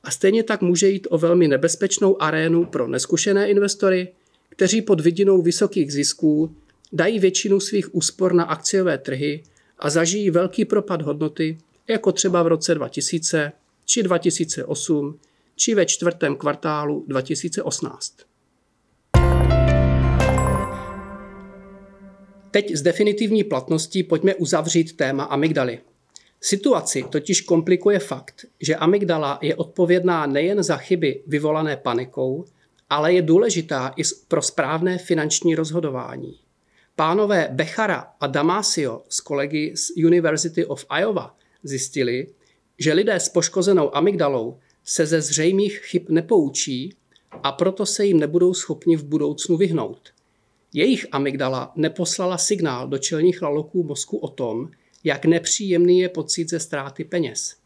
A 0.02 0.10
stejně 0.10 0.42
tak 0.42 0.62
může 0.62 0.88
jít 0.88 1.06
o 1.10 1.18
velmi 1.18 1.48
nebezpečnou 1.48 2.22
arénu 2.22 2.64
pro 2.64 2.88
neskušené 2.88 3.50
investory, 3.50 4.12
kteří 4.48 4.82
pod 4.82 5.00
vidinou 5.00 5.42
vysokých 5.42 5.92
zisků 5.92 6.56
dají 6.92 7.18
většinu 7.18 7.60
svých 7.60 7.94
úspor 7.94 8.32
na 8.32 8.44
akciové 8.44 8.98
trhy 8.98 9.42
a 9.78 9.90
zažijí 9.90 10.30
velký 10.30 10.64
propad 10.64 11.02
hodnoty, 11.02 11.58
jako 11.88 12.12
třeba 12.12 12.42
v 12.42 12.46
roce 12.46 12.74
2000 12.74 13.52
či 13.84 14.02
2008 14.02 15.18
či 15.56 15.74
ve 15.74 15.86
čtvrtém 15.86 16.36
kvartálu 16.36 17.04
2018. 17.08 18.27
Teď 22.50 22.72
z 22.74 22.82
definitivní 22.82 23.44
platnosti 23.44 24.02
pojďme 24.02 24.34
uzavřít 24.34 24.96
téma 24.96 25.24
amygdaly. 25.24 25.78
Situaci 26.40 27.04
totiž 27.10 27.40
komplikuje 27.40 27.98
fakt, 27.98 28.44
že 28.60 28.76
amygdala 28.76 29.38
je 29.42 29.54
odpovědná 29.54 30.26
nejen 30.26 30.62
za 30.62 30.76
chyby 30.76 31.22
vyvolané 31.26 31.76
panikou, 31.76 32.44
ale 32.90 33.12
je 33.12 33.22
důležitá 33.22 33.92
i 33.96 34.02
pro 34.28 34.42
správné 34.42 34.98
finanční 34.98 35.54
rozhodování. 35.54 36.38
Pánové 36.96 37.48
Bechara 37.52 38.06
a 38.20 38.26
Damasio 38.26 39.02
z 39.08 39.20
kolegy 39.20 39.76
z 39.76 39.90
University 40.04 40.66
of 40.66 40.84
Iowa 41.00 41.36
zjistili, 41.62 42.26
že 42.78 42.92
lidé 42.92 43.14
s 43.14 43.28
poškozenou 43.28 43.96
amygdalou 43.96 44.58
se 44.84 45.06
ze 45.06 45.20
zřejmých 45.20 45.78
chyb 45.78 46.02
nepoučí 46.08 46.94
a 47.42 47.52
proto 47.52 47.86
se 47.86 48.06
jim 48.06 48.20
nebudou 48.20 48.54
schopni 48.54 48.96
v 48.96 49.04
budoucnu 49.04 49.56
vyhnout. 49.56 50.17
Jejich 50.72 51.06
amygdala 51.12 51.72
neposlala 51.76 52.38
signál 52.38 52.88
do 52.88 52.98
čelních 52.98 53.42
laloků 53.42 53.84
mozku 53.84 54.16
o 54.16 54.28
tom, 54.28 54.70
jak 55.04 55.24
nepříjemný 55.24 55.98
je 55.98 56.08
pocit 56.08 56.50
ze 56.50 56.60
ztráty 56.60 57.04
peněz. 57.04 57.56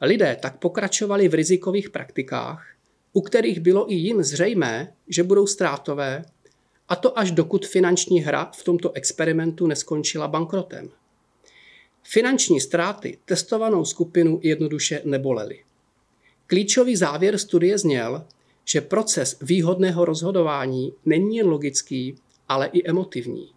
Lidé 0.00 0.36
tak 0.42 0.58
pokračovali 0.58 1.28
v 1.28 1.34
rizikových 1.34 1.90
praktikách, 1.90 2.66
u 3.12 3.20
kterých 3.20 3.60
bylo 3.60 3.92
i 3.92 3.94
jim 3.94 4.22
zřejmé, 4.22 4.92
že 5.08 5.22
budou 5.22 5.46
ztrátové 5.46 6.24
a 6.88 6.96
to 6.96 7.18
až 7.18 7.30
dokud 7.30 7.66
finanční 7.66 8.20
hra 8.20 8.50
v 8.56 8.64
tomto 8.64 8.92
experimentu 8.92 9.66
neskončila 9.66 10.28
bankrotem. 10.28 10.90
Finanční 12.02 12.60
ztráty 12.60 13.18
testovanou 13.24 13.84
skupinu 13.84 14.40
jednoduše 14.42 15.02
nebolely. 15.04 15.64
Klíčový 16.46 16.96
závěr 16.96 17.38
studie 17.38 17.78
zněl, 17.78 18.24
že 18.64 18.80
proces 18.80 19.36
výhodného 19.40 20.04
rozhodování 20.04 20.92
není 21.04 21.36
jen 21.36 21.46
logický, 21.46 22.16
ale 22.48 22.66
i 22.66 22.88
emotivní. 22.90 23.50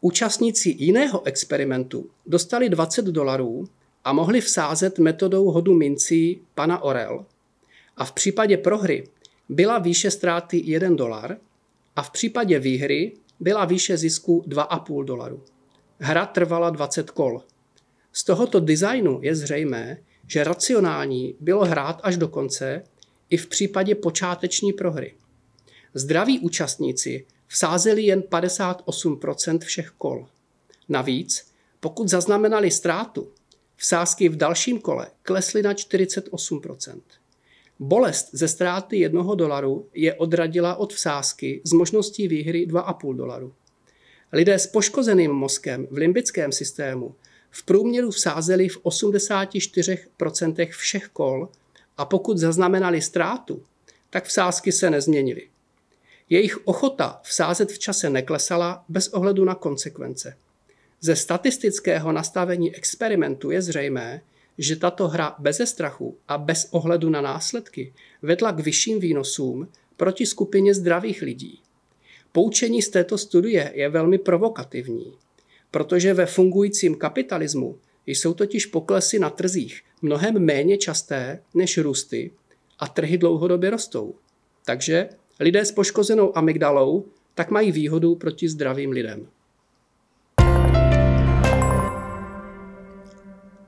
Účastníci 0.00 0.74
jiného 0.78 1.26
experimentu 1.26 2.10
dostali 2.26 2.68
20 2.68 3.04
dolarů 3.04 3.68
a 4.04 4.12
mohli 4.12 4.40
vsázet 4.40 4.98
metodou 4.98 5.50
hodu 5.50 5.74
mincí 5.74 6.40
pana 6.54 6.82
Orel. 6.82 7.26
A 7.96 8.04
v 8.04 8.12
případě 8.12 8.56
prohry 8.56 9.08
byla 9.48 9.78
výše 9.78 10.10
ztráty 10.10 10.62
1 10.64 10.90
dolar 10.90 11.36
a 11.96 12.02
v 12.02 12.10
případě 12.10 12.58
výhry 12.58 13.12
byla 13.40 13.64
výše 13.64 13.96
zisku 13.96 14.44
2,5 14.48 15.04
dolaru. 15.04 15.42
Hra 15.98 16.26
trvala 16.26 16.70
20 16.70 17.10
kol. 17.10 17.42
Z 18.12 18.24
tohoto 18.24 18.60
designu 18.60 19.18
je 19.22 19.34
zřejmé, 19.34 19.98
že 20.26 20.44
racionální 20.44 21.34
bylo 21.40 21.64
hrát 21.64 22.00
až 22.02 22.16
do 22.16 22.28
konce 22.28 22.82
i 23.30 23.36
v 23.36 23.46
případě 23.46 23.94
počáteční 23.94 24.72
prohry. 24.72 25.14
Zdraví 25.94 26.38
účastníci 26.38 27.26
vsázeli 27.50 28.02
jen 28.02 28.20
58% 28.20 29.58
všech 29.58 29.90
kol. 29.98 30.26
Navíc, 30.88 31.46
pokud 31.80 32.08
zaznamenali 32.08 32.70
ztrátu, 32.70 33.28
vsázky 33.76 34.28
v 34.28 34.36
dalším 34.36 34.80
kole 34.80 35.06
klesly 35.22 35.62
na 35.62 35.72
48%. 35.72 37.00
Bolest 37.78 38.28
ze 38.32 38.48
ztráty 38.48 38.98
jednoho 38.98 39.34
dolaru 39.34 39.88
je 39.94 40.14
odradila 40.14 40.76
od 40.76 40.92
vsázky 40.92 41.60
z 41.64 41.72
možností 41.72 42.28
výhry 42.28 42.66
2,5 42.66 43.16
dolaru. 43.16 43.52
Lidé 44.32 44.58
s 44.58 44.66
poškozeným 44.66 45.32
mozkem 45.32 45.86
v 45.90 45.96
limbickém 45.96 46.52
systému 46.52 47.14
v 47.50 47.62
průměru 47.62 48.10
vsázeli 48.10 48.68
v 48.68 48.84
84% 48.84 50.70
všech 50.70 51.08
kol 51.08 51.48
a 51.96 52.04
pokud 52.04 52.38
zaznamenali 52.38 53.02
ztrátu, 53.02 53.62
tak 54.10 54.24
vsázky 54.24 54.72
se 54.72 54.90
nezměnily. 54.90 55.49
Jejich 56.30 56.66
ochota 56.66 57.20
vsázet 57.22 57.72
v 57.72 57.78
čase 57.78 58.10
neklesala 58.10 58.84
bez 58.88 59.08
ohledu 59.08 59.44
na 59.44 59.54
konsekvence. 59.54 60.36
Ze 61.00 61.16
statistického 61.16 62.12
nastavení 62.12 62.76
experimentu 62.76 63.50
je 63.50 63.62
zřejmé, 63.62 64.22
že 64.58 64.76
tato 64.76 65.08
hra 65.08 65.34
beze 65.38 65.66
strachu 65.66 66.16
a 66.28 66.38
bez 66.38 66.68
ohledu 66.70 67.10
na 67.10 67.20
následky 67.20 67.92
vedla 68.22 68.52
k 68.52 68.60
vyšším 68.60 69.00
výnosům 69.00 69.68
proti 69.96 70.26
skupině 70.26 70.74
zdravých 70.74 71.22
lidí. 71.22 71.60
Poučení 72.32 72.82
z 72.82 72.88
této 72.88 73.18
studie 73.18 73.72
je 73.74 73.88
velmi 73.88 74.18
provokativní, 74.18 75.12
protože 75.70 76.14
ve 76.14 76.26
fungujícím 76.26 76.94
kapitalismu 76.94 77.78
jsou 78.06 78.34
totiž 78.34 78.66
poklesy 78.66 79.18
na 79.18 79.30
trzích 79.30 79.82
mnohem 80.02 80.38
méně 80.38 80.78
časté 80.78 81.42
než 81.54 81.78
růsty 81.78 82.30
a 82.78 82.88
trhy 82.88 83.18
dlouhodobě 83.18 83.70
rostou. 83.70 84.14
Takže 84.64 85.08
lidé 85.40 85.64
s 85.64 85.72
poškozenou 85.72 86.38
amygdalou 86.38 87.04
tak 87.34 87.50
mají 87.50 87.72
výhodu 87.72 88.14
proti 88.14 88.48
zdravým 88.48 88.90
lidem. 88.90 89.26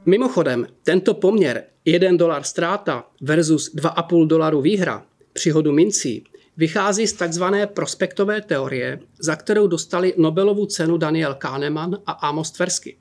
Mimochodem, 0.06 0.66
tento 0.82 1.14
poměr 1.14 1.64
1 1.84 2.16
dolar 2.16 2.42
ztráta 2.42 3.06
versus 3.20 3.74
2,5 3.74 4.26
dolaru 4.26 4.60
výhra 4.60 5.06
při 5.32 5.50
hodu 5.50 5.72
mincí 5.72 6.24
vychází 6.56 7.06
z 7.06 7.12
tzv. 7.12 7.44
prospektové 7.66 8.40
teorie, 8.40 9.00
za 9.18 9.36
kterou 9.36 9.66
dostali 9.66 10.14
Nobelovu 10.16 10.66
cenu 10.66 10.96
Daniel 10.96 11.34
Kahneman 11.34 11.98
a 12.06 12.12
Amos 12.12 12.50
Tversky. 12.50 12.96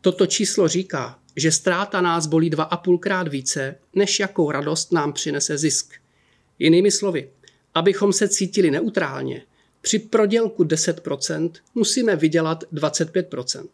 Toto 0.00 0.26
číslo 0.26 0.68
říká, 0.68 1.18
že 1.36 1.52
ztráta 1.52 2.00
nás 2.00 2.26
bolí 2.26 2.50
2,5 2.50 2.98
krát 2.98 3.28
více, 3.28 3.76
než 3.94 4.20
jakou 4.20 4.50
radost 4.50 4.92
nám 4.92 5.12
přinese 5.12 5.58
zisk. 5.58 5.94
Jinými 6.58 6.90
slovy, 6.90 7.30
abychom 7.74 8.12
se 8.12 8.28
cítili 8.28 8.70
neutrálně, 8.70 9.42
při 9.80 9.98
prodělku 9.98 10.64
10% 10.64 11.50
musíme 11.74 12.16
vydělat 12.16 12.64
25%. 12.72 13.68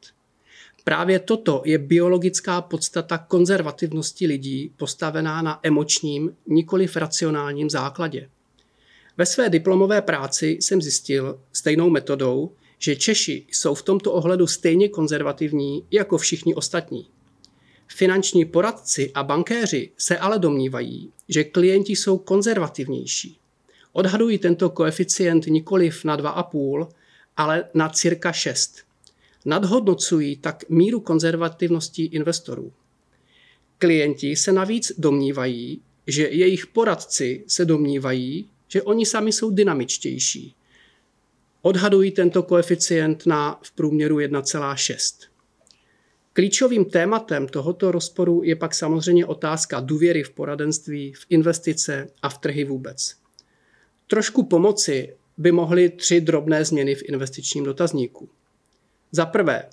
Právě 0.84 1.18
toto 1.18 1.62
je 1.64 1.78
biologická 1.78 2.60
podstata 2.60 3.18
konzervativnosti 3.18 4.26
lidí 4.26 4.72
postavená 4.76 5.42
na 5.42 5.60
emočním, 5.62 6.36
nikoli 6.46 6.86
racionálním 6.96 7.70
základě. 7.70 8.28
Ve 9.16 9.26
své 9.26 9.48
diplomové 9.48 10.02
práci 10.02 10.58
jsem 10.60 10.82
zjistil 10.82 11.40
stejnou 11.52 11.90
metodou, 11.90 12.52
že 12.78 12.96
Češi 12.96 13.46
jsou 13.50 13.74
v 13.74 13.82
tomto 13.82 14.12
ohledu 14.12 14.46
stejně 14.46 14.88
konzervativní 14.88 15.86
jako 15.90 16.18
všichni 16.18 16.54
ostatní. 16.54 17.06
Finanční 17.88 18.44
poradci 18.44 19.10
a 19.14 19.22
bankéři 19.22 19.90
se 19.96 20.18
ale 20.18 20.38
domnívají, 20.38 21.12
že 21.28 21.44
klienti 21.44 21.96
jsou 21.96 22.18
konzervativnější. 22.18 23.38
Odhadují 23.92 24.38
tento 24.38 24.70
koeficient 24.70 25.46
nikoliv 25.46 26.04
na 26.04 26.16
2,5, 26.16 26.88
ale 27.36 27.64
na 27.74 27.88
cirka 27.88 28.32
6. 28.32 28.78
Nadhodnocují 29.44 30.36
tak 30.36 30.68
míru 30.68 31.00
konzervativnosti 31.00 32.04
investorů. 32.04 32.72
Klienti 33.78 34.36
se 34.36 34.52
navíc 34.52 34.92
domnívají, 34.98 35.82
že 36.06 36.28
jejich 36.28 36.66
poradci 36.66 37.44
se 37.46 37.64
domnívají, 37.64 38.48
že 38.68 38.82
oni 38.82 39.06
sami 39.06 39.32
jsou 39.32 39.50
dynamičtější. 39.50 40.54
Odhadují 41.62 42.10
tento 42.10 42.42
koeficient 42.42 43.26
na 43.26 43.60
v 43.62 43.72
průměru 43.72 44.18
1,6. 44.18 45.26
Klíčovým 46.32 46.84
tématem 46.84 47.48
tohoto 47.48 47.92
rozporu 47.92 48.42
je 48.44 48.56
pak 48.56 48.74
samozřejmě 48.74 49.26
otázka 49.26 49.80
důvěry 49.80 50.22
v 50.22 50.30
poradenství, 50.30 51.12
v 51.12 51.26
investice 51.28 52.10
a 52.22 52.28
v 52.28 52.38
trhy 52.38 52.64
vůbec. 52.64 53.19
Trošku 54.10 54.42
pomoci 54.42 55.14
by 55.38 55.52
mohly 55.52 55.88
tři 55.88 56.20
drobné 56.20 56.64
změny 56.64 56.94
v 56.94 57.02
investičním 57.02 57.64
dotazníku. 57.64 58.28
Za 59.12 59.26
prvé, 59.26 59.70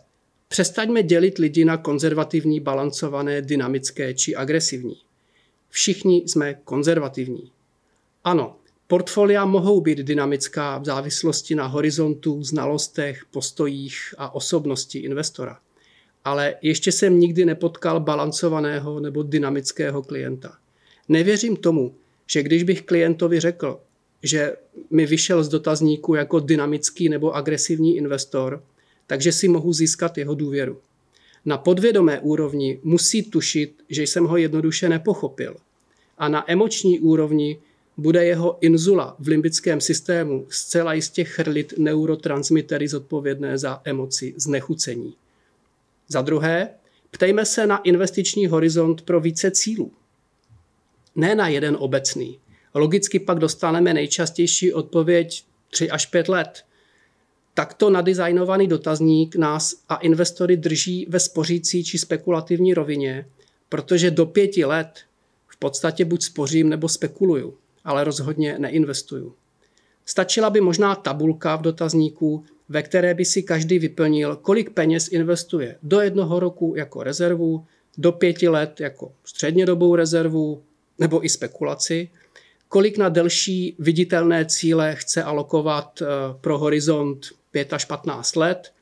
přestaňme 0.48 1.04
dělit 1.04 1.38
lidi 1.38 1.66
na 1.66 1.78
konzervativní, 1.78 2.60
balancované, 2.60 3.42
dynamické 3.42 4.14
či 4.14 4.36
agresivní. 4.36 4.98
Všichni 5.70 6.18
jsme 6.18 6.54
konzervativní. 6.54 7.52
Ano, 8.24 8.56
Portfolia 8.88 9.46
mohou 9.46 9.82
být 9.82 9.98
dynamická 9.98 10.78
v 10.78 10.86
závislosti 10.86 11.56
na 11.56 11.66
horizontu, 11.66 12.44
znalostech, 12.44 13.26
postojích 13.32 14.16
a 14.18 14.36
osobnosti 14.36 15.00
investora. 15.00 15.60
Ale 16.24 16.56
ještě 16.62 16.92
jsem 16.92 17.20
nikdy 17.20 17.46
nepotkal 17.46 18.00
balancovaného 18.00 19.00
nebo 19.00 19.24
dynamického 19.24 20.04
klienta. 20.04 20.58
Nevěřím 21.10 21.56
tomu, 21.56 21.96
že 22.28 22.44
když 22.44 22.64
bych 22.64 22.82
klientovi 22.82 23.40
řekl, 23.40 23.80
že 24.24 24.56
mi 24.90 25.06
vyšel 25.06 25.44
z 25.44 25.50
dotazníku 25.50 26.16
jako 26.16 26.40
dynamický 26.40 27.10
nebo 27.10 27.32
agresivní 27.32 27.98
investor, 27.98 28.64
takže 29.08 29.32
si 29.32 29.48
mohu 29.48 29.74
získat 29.74 30.18
jeho 30.18 30.36
důvěru. 30.36 30.78
Na 31.46 31.58
podvědomé 31.58 32.20
úrovni 32.20 32.80
musí 32.84 33.24
tušit, 33.24 33.84
že 33.90 34.04
jsem 34.04 34.26
ho 34.26 34.38
jednoduše 34.38 34.90
nepochopil. 34.90 35.56
A 36.18 36.30
na 36.30 36.52
emoční 36.52 37.00
úrovni 37.00 37.60
bude 37.98 38.26
jeho 38.26 38.58
inzula 38.62 39.16
v 39.20 39.28
limbickém 39.28 39.82
systému 39.82 40.46
zcela 40.50 40.94
jistě 40.94 41.24
chrlit 41.24 41.74
neurotransmitery 41.78 42.88
zodpovědné 42.88 43.58
za 43.58 43.82
emoci 43.84 44.34
znechucení. 44.38 45.14
Za 46.08 46.22
druhé, 46.22 46.70
ptejme 47.12 47.46
se 47.46 47.68
na 47.68 47.78
investiční 47.78 48.48
horizont 48.48 49.02
pro 49.02 49.20
více 49.20 49.52
cílů. 49.52 49.92
Ne 51.16 51.36
na 51.36 51.48
jeden 51.48 51.78
obecný. 51.80 52.40
Logicky 52.74 53.20
pak 53.20 53.40
dostaneme 53.40 53.94
nejčastější 53.94 54.74
odpověď 54.74 55.44
3 55.70 55.90
až 55.90 56.06
5 56.06 56.30
let. 56.30 56.64
Takto 57.54 57.90
nadizajnovaný 57.90 58.68
dotazník 58.68 59.36
nás 59.36 59.76
a 59.90 59.96
investory 59.96 60.58
drží 60.58 61.06
ve 61.10 61.20
spořící 61.20 61.84
či 61.84 61.98
spekulativní 61.98 62.74
rovině, 62.74 63.26
protože 63.70 64.12
do 64.12 64.26
pěti 64.26 64.66
let 64.66 65.00
v 65.48 65.58
podstatě 65.58 66.06
buď 66.06 66.24
spořím 66.24 66.70
nebo 66.70 66.90
spekuluju 66.90 67.58
ale 67.88 68.04
rozhodně 68.04 68.60
neinvestuju. 68.60 69.34
Stačila 70.06 70.50
by 70.50 70.62
možná 70.62 70.96
tabulka 70.96 71.56
v 71.56 71.62
dotazníku, 71.62 72.44
ve 72.70 72.84
které 72.84 73.14
by 73.14 73.26
si 73.26 73.44
každý 73.44 73.80
vyplnil, 73.80 74.36
kolik 74.36 74.70
peněz 74.70 75.08
investuje 75.08 75.76
do 75.84 76.02
jednoho 76.02 76.40
roku 76.40 76.74
jako 76.78 77.04
rezervu, 77.04 77.66
do 77.98 78.12
pěti 78.12 78.48
let 78.48 78.80
jako 78.80 79.12
střednědobou 79.24 79.96
rezervu 79.96 80.64
nebo 81.00 81.26
i 81.26 81.30
spekulaci, 81.30 82.10
kolik 82.70 82.98
na 82.98 83.10
delší 83.10 83.76
viditelné 83.80 84.46
cíle 84.46 84.96
chce 84.96 85.24
alokovat 85.24 86.02
eh, 86.02 86.06
pro 86.42 86.58
horizont 86.58 87.26
5 87.52 87.74
až 87.74 87.86
15 87.86 88.36
let 88.36 88.74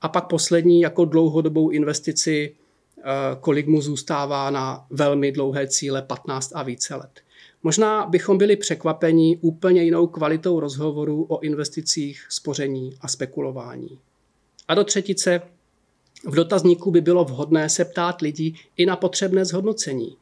a 0.00 0.08
pak 0.08 0.28
poslední 0.28 0.80
jako 0.80 1.04
dlouhodobou 1.04 1.70
investici, 1.70 2.54
eh, 2.98 3.02
kolik 3.40 3.66
mu 3.66 3.80
zůstává 3.80 4.50
na 4.50 4.86
velmi 4.90 5.32
dlouhé 5.32 5.68
cíle 5.68 6.02
15 6.02 6.52
a 6.54 6.62
více 6.62 6.94
let. 6.94 7.20
Možná 7.62 8.06
bychom 8.06 8.38
byli 8.38 8.56
překvapeni 8.56 9.38
úplně 9.40 9.82
jinou 9.82 10.06
kvalitou 10.06 10.60
rozhovoru 10.60 11.26
o 11.28 11.40
investicích, 11.40 12.26
spoření 12.28 12.94
a 13.00 13.08
spekulování. 13.08 13.98
A 14.68 14.74
do 14.74 14.84
třetice, 14.84 15.42
v 16.26 16.34
dotazníku 16.34 16.90
by 16.90 17.00
bylo 17.00 17.24
vhodné 17.24 17.68
se 17.68 17.84
ptát 17.84 18.20
lidí 18.20 18.56
i 18.76 18.86
na 18.86 18.96
potřebné 18.96 19.44
zhodnocení. 19.44 20.16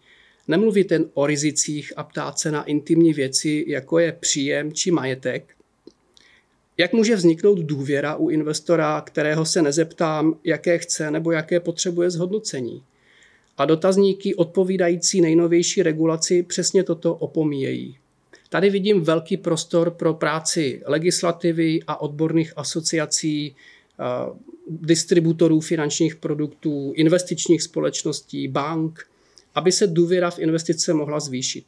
Nemluvit 0.48 0.92
jen 0.92 1.10
o 1.14 1.26
rizicích 1.26 1.92
a 1.96 2.04
ptát 2.04 2.38
se 2.38 2.50
na 2.50 2.64
intimní 2.64 3.12
věci, 3.12 3.64
jako 3.68 3.98
je 3.98 4.12
příjem 4.12 4.72
či 4.72 4.90
majetek. 4.90 5.54
Jak 6.76 6.92
může 6.92 7.16
vzniknout 7.16 7.58
důvěra 7.58 8.16
u 8.16 8.28
investora, 8.28 9.00
kterého 9.00 9.44
se 9.44 9.62
nezeptám, 9.62 10.38
jaké 10.44 10.78
chce 10.78 11.10
nebo 11.10 11.32
jaké 11.32 11.60
potřebuje 11.60 12.10
zhodnocení? 12.10 12.82
A 13.58 13.64
dotazníky 13.64 14.34
odpovídající 14.34 15.20
nejnovější 15.20 15.82
regulaci 15.82 16.42
přesně 16.42 16.84
toto 16.84 17.14
opomíjejí. 17.14 17.98
Tady 18.48 18.70
vidím 18.70 19.00
velký 19.00 19.36
prostor 19.36 19.90
pro 19.90 20.14
práci 20.14 20.82
legislativy 20.86 21.80
a 21.86 22.00
odborných 22.00 22.52
asociací, 22.56 23.56
eh, 24.00 24.04
distributorů 24.70 25.60
finančních 25.60 26.16
produktů, 26.16 26.92
investičních 26.96 27.62
společností, 27.62 28.48
bank, 28.48 29.06
aby 29.58 29.72
se 29.72 29.86
důvěra 29.86 30.30
v 30.30 30.38
investice 30.38 30.94
mohla 30.94 31.20
zvýšit. 31.20 31.64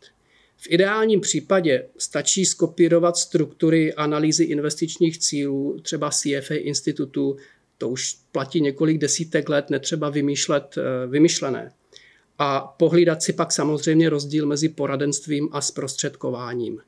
V 0.57 0.67
ideálním 0.71 1.21
případě 1.21 1.87
stačí 1.99 2.47
skopírovat 2.47 3.17
struktury 3.17 3.95
analýzy 3.95 4.45
investičních 4.45 5.19
cílů, 5.19 5.81
třeba 5.83 6.11
CFA 6.11 6.55
institutu, 6.55 7.37
to 7.79 7.89
už 7.89 8.17
platí 8.33 8.61
několik 8.61 8.99
desítek 8.99 9.49
let, 9.49 9.71
netřeba 9.71 10.11
vymýšlet 10.11 10.79
eh, 10.79 11.07
vymyšlené. 11.07 11.73
A 12.39 12.61
pohlídat 12.61 13.23
si 13.23 13.33
pak 13.33 13.53
samozřejmě 13.53 14.11
rozdíl 14.11 14.47
mezi 14.47 14.69
poradenstvím 14.69 15.49
a 15.53 15.61
zprostředkováním. 15.61 16.79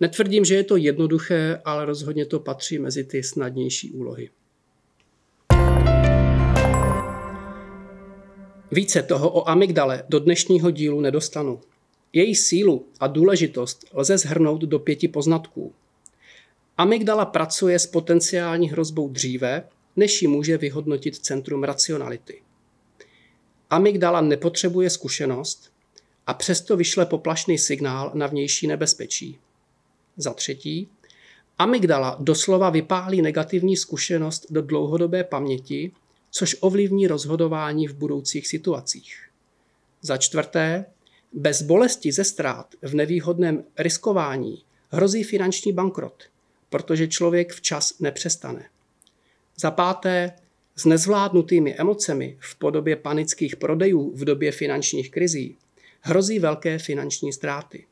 Netvrdím, 0.00 0.44
že 0.44 0.54
je 0.54 0.64
to 0.64 0.76
jednoduché, 0.76 1.60
ale 1.64 1.84
rozhodně 1.84 2.26
to 2.26 2.40
patří 2.40 2.78
mezi 2.78 3.04
ty 3.04 3.22
snadnější 3.22 3.90
úlohy. 3.90 4.30
Více 8.72 9.02
toho 9.02 9.30
o 9.30 9.48
amygdale 9.48 10.04
do 10.08 10.20
dnešního 10.20 10.70
dílu 10.70 11.00
nedostanu. 11.00 11.60
Její 12.12 12.34
sílu 12.34 12.86
a 13.00 13.06
důležitost 13.06 13.84
lze 13.92 14.18
zhrnout 14.18 14.60
do 14.60 14.78
pěti 14.78 15.08
poznatků. 15.08 15.72
Amygdala 16.78 17.24
pracuje 17.24 17.78
s 17.78 17.86
potenciální 17.86 18.70
hrozbou 18.70 19.08
dříve, 19.08 19.68
než 19.96 20.22
ji 20.22 20.28
může 20.28 20.58
vyhodnotit 20.58 21.16
centrum 21.16 21.64
racionality. 21.64 22.42
Amygdala 23.70 24.20
nepotřebuje 24.20 24.90
zkušenost 24.90 25.72
a 26.26 26.34
přesto 26.34 26.76
vyšle 26.76 27.06
poplašný 27.06 27.58
signál 27.58 28.10
na 28.14 28.26
vnější 28.26 28.66
nebezpečí. 28.66 29.38
Za 30.16 30.34
třetí, 30.34 30.88
amygdala 31.58 32.16
doslova 32.20 32.70
vypálí 32.70 33.22
negativní 33.22 33.76
zkušenost 33.76 34.46
do 34.50 34.62
dlouhodobé 34.62 35.24
paměti, 35.24 35.92
což 36.30 36.56
ovlivní 36.60 37.06
rozhodování 37.06 37.88
v 37.88 37.94
budoucích 37.94 38.48
situacích. 38.48 39.28
Za 40.02 40.16
čtvrté, 40.16 40.84
bez 41.32 41.62
bolesti 41.62 42.12
ze 42.12 42.24
ztrát 42.24 42.74
v 42.82 42.94
nevýhodném 42.94 43.64
riskování 43.78 44.62
hrozí 44.88 45.24
finanční 45.24 45.72
bankrot, 45.72 46.22
protože 46.70 47.08
člověk 47.08 47.52
včas 47.52 47.98
nepřestane. 48.00 48.68
Za 49.56 49.70
páté, 49.70 50.32
s 50.76 50.84
nezvládnutými 50.84 51.74
emocemi 51.74 52.36
v 52.40 52.56
podobě 52.56 52.96
panických 52.96 53.56
prodejů 53.56 54.12
v 54.16 54.24
době 54.24 54.52
finančních 54.52 55.10
krizí 55.10 55.56
hrozí 56.00 56.38
velké 56.38 56.78
finanční 56.78 57.32
ztráty. 57.32 57.86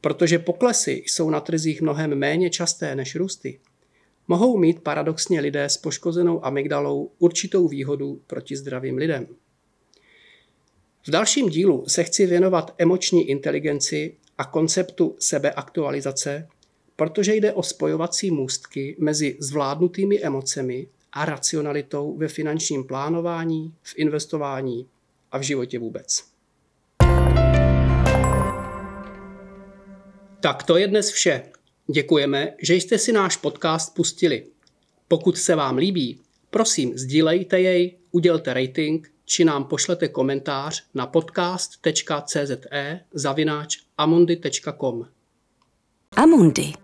Protože 0.00 0.38
poklesy 0.38 1.02
jsou 1.06 1.30
na 1.30 1.40
trzích 1.40 1.82
mnohem 1.82 2.14
méně 2.14 2.50
časté 2.50 2.94
než 2.94 3.16
růsty, 3.16 3.60
mohou 4.28 4.58
mít 4.58 4.82
paradoxně 4.82 5.40
lidé 5.40 5.64
s 5.64 5.76
poškozenou 5.76 6.44
amygdalou 6.44 7.10
určitou 7.18 7.68
výhodu 7.68 8.20
proti 8.26 8.56
zdravým 8.56 8.96
lidem. 8.96 9.26
V 11.06 11.10
dalším 11.10 11.48
dílu 11.48 11.84
se 11.88 12.04
chci 12.04 12.26
věnovat 12.26 12.74
emoční 12.78 13.28
inteligenci 13.30 14.16
a 14.38 14.44
konceptu 14.44 15.16
sebeaktualizace, 15.18 16.48
protože 16.96 17.34
jde 17.34 17.52
o 17.52 17.62
spojovací 17.62 18.30
můstky 18.30 18.96
mezi 18.98 19.36
zvládnutými 19.40 20.20
emocemi 20.20 20.86
a 21.12 21.24
racionalitou 21.24 22.16
ve 22.16 22.28
finančním 22.28 22.84
plánování, 22.84 23.74
v 23.82 23.94
investování 23.96 24.86
a 25.32 25.38
v 25.38 25.42
životě 25.42 25.78
vůbec. 25.78 26.24
Tak 30.40 30.62
to 30.62 30.76
je 30.76 30.88
dnes 30.88 31.10
vše. 31.10 31.42
Děkujeme, 31.86 32.54
že 32.62 32.74
jste 32.74 32.98
si 32.98 33.12
náš 33.12 33.36
podcast 33.36 33.94
pustili. 33.94 34.46
Pokud 35.08 35.38
se 35.38 35.54
vám 35.54 35.76
líbí, 35.76 36.20
prosím 36.50 36.98
sdílejte 36.98 37.60
jej, 37.60 37.96
udělte 38.10 38.54
rating 38.54 39.14
či 39.24 39.44
nám 39.44 39.64
pošlete 39.64 40.08
komentář 40.08 40.84
na 40.94 41.06
podcast.cze 41.06 42.46
zavináč 43.14 43.78
amundi.com. 43.98 45.06
Amundi. 46.16 46.83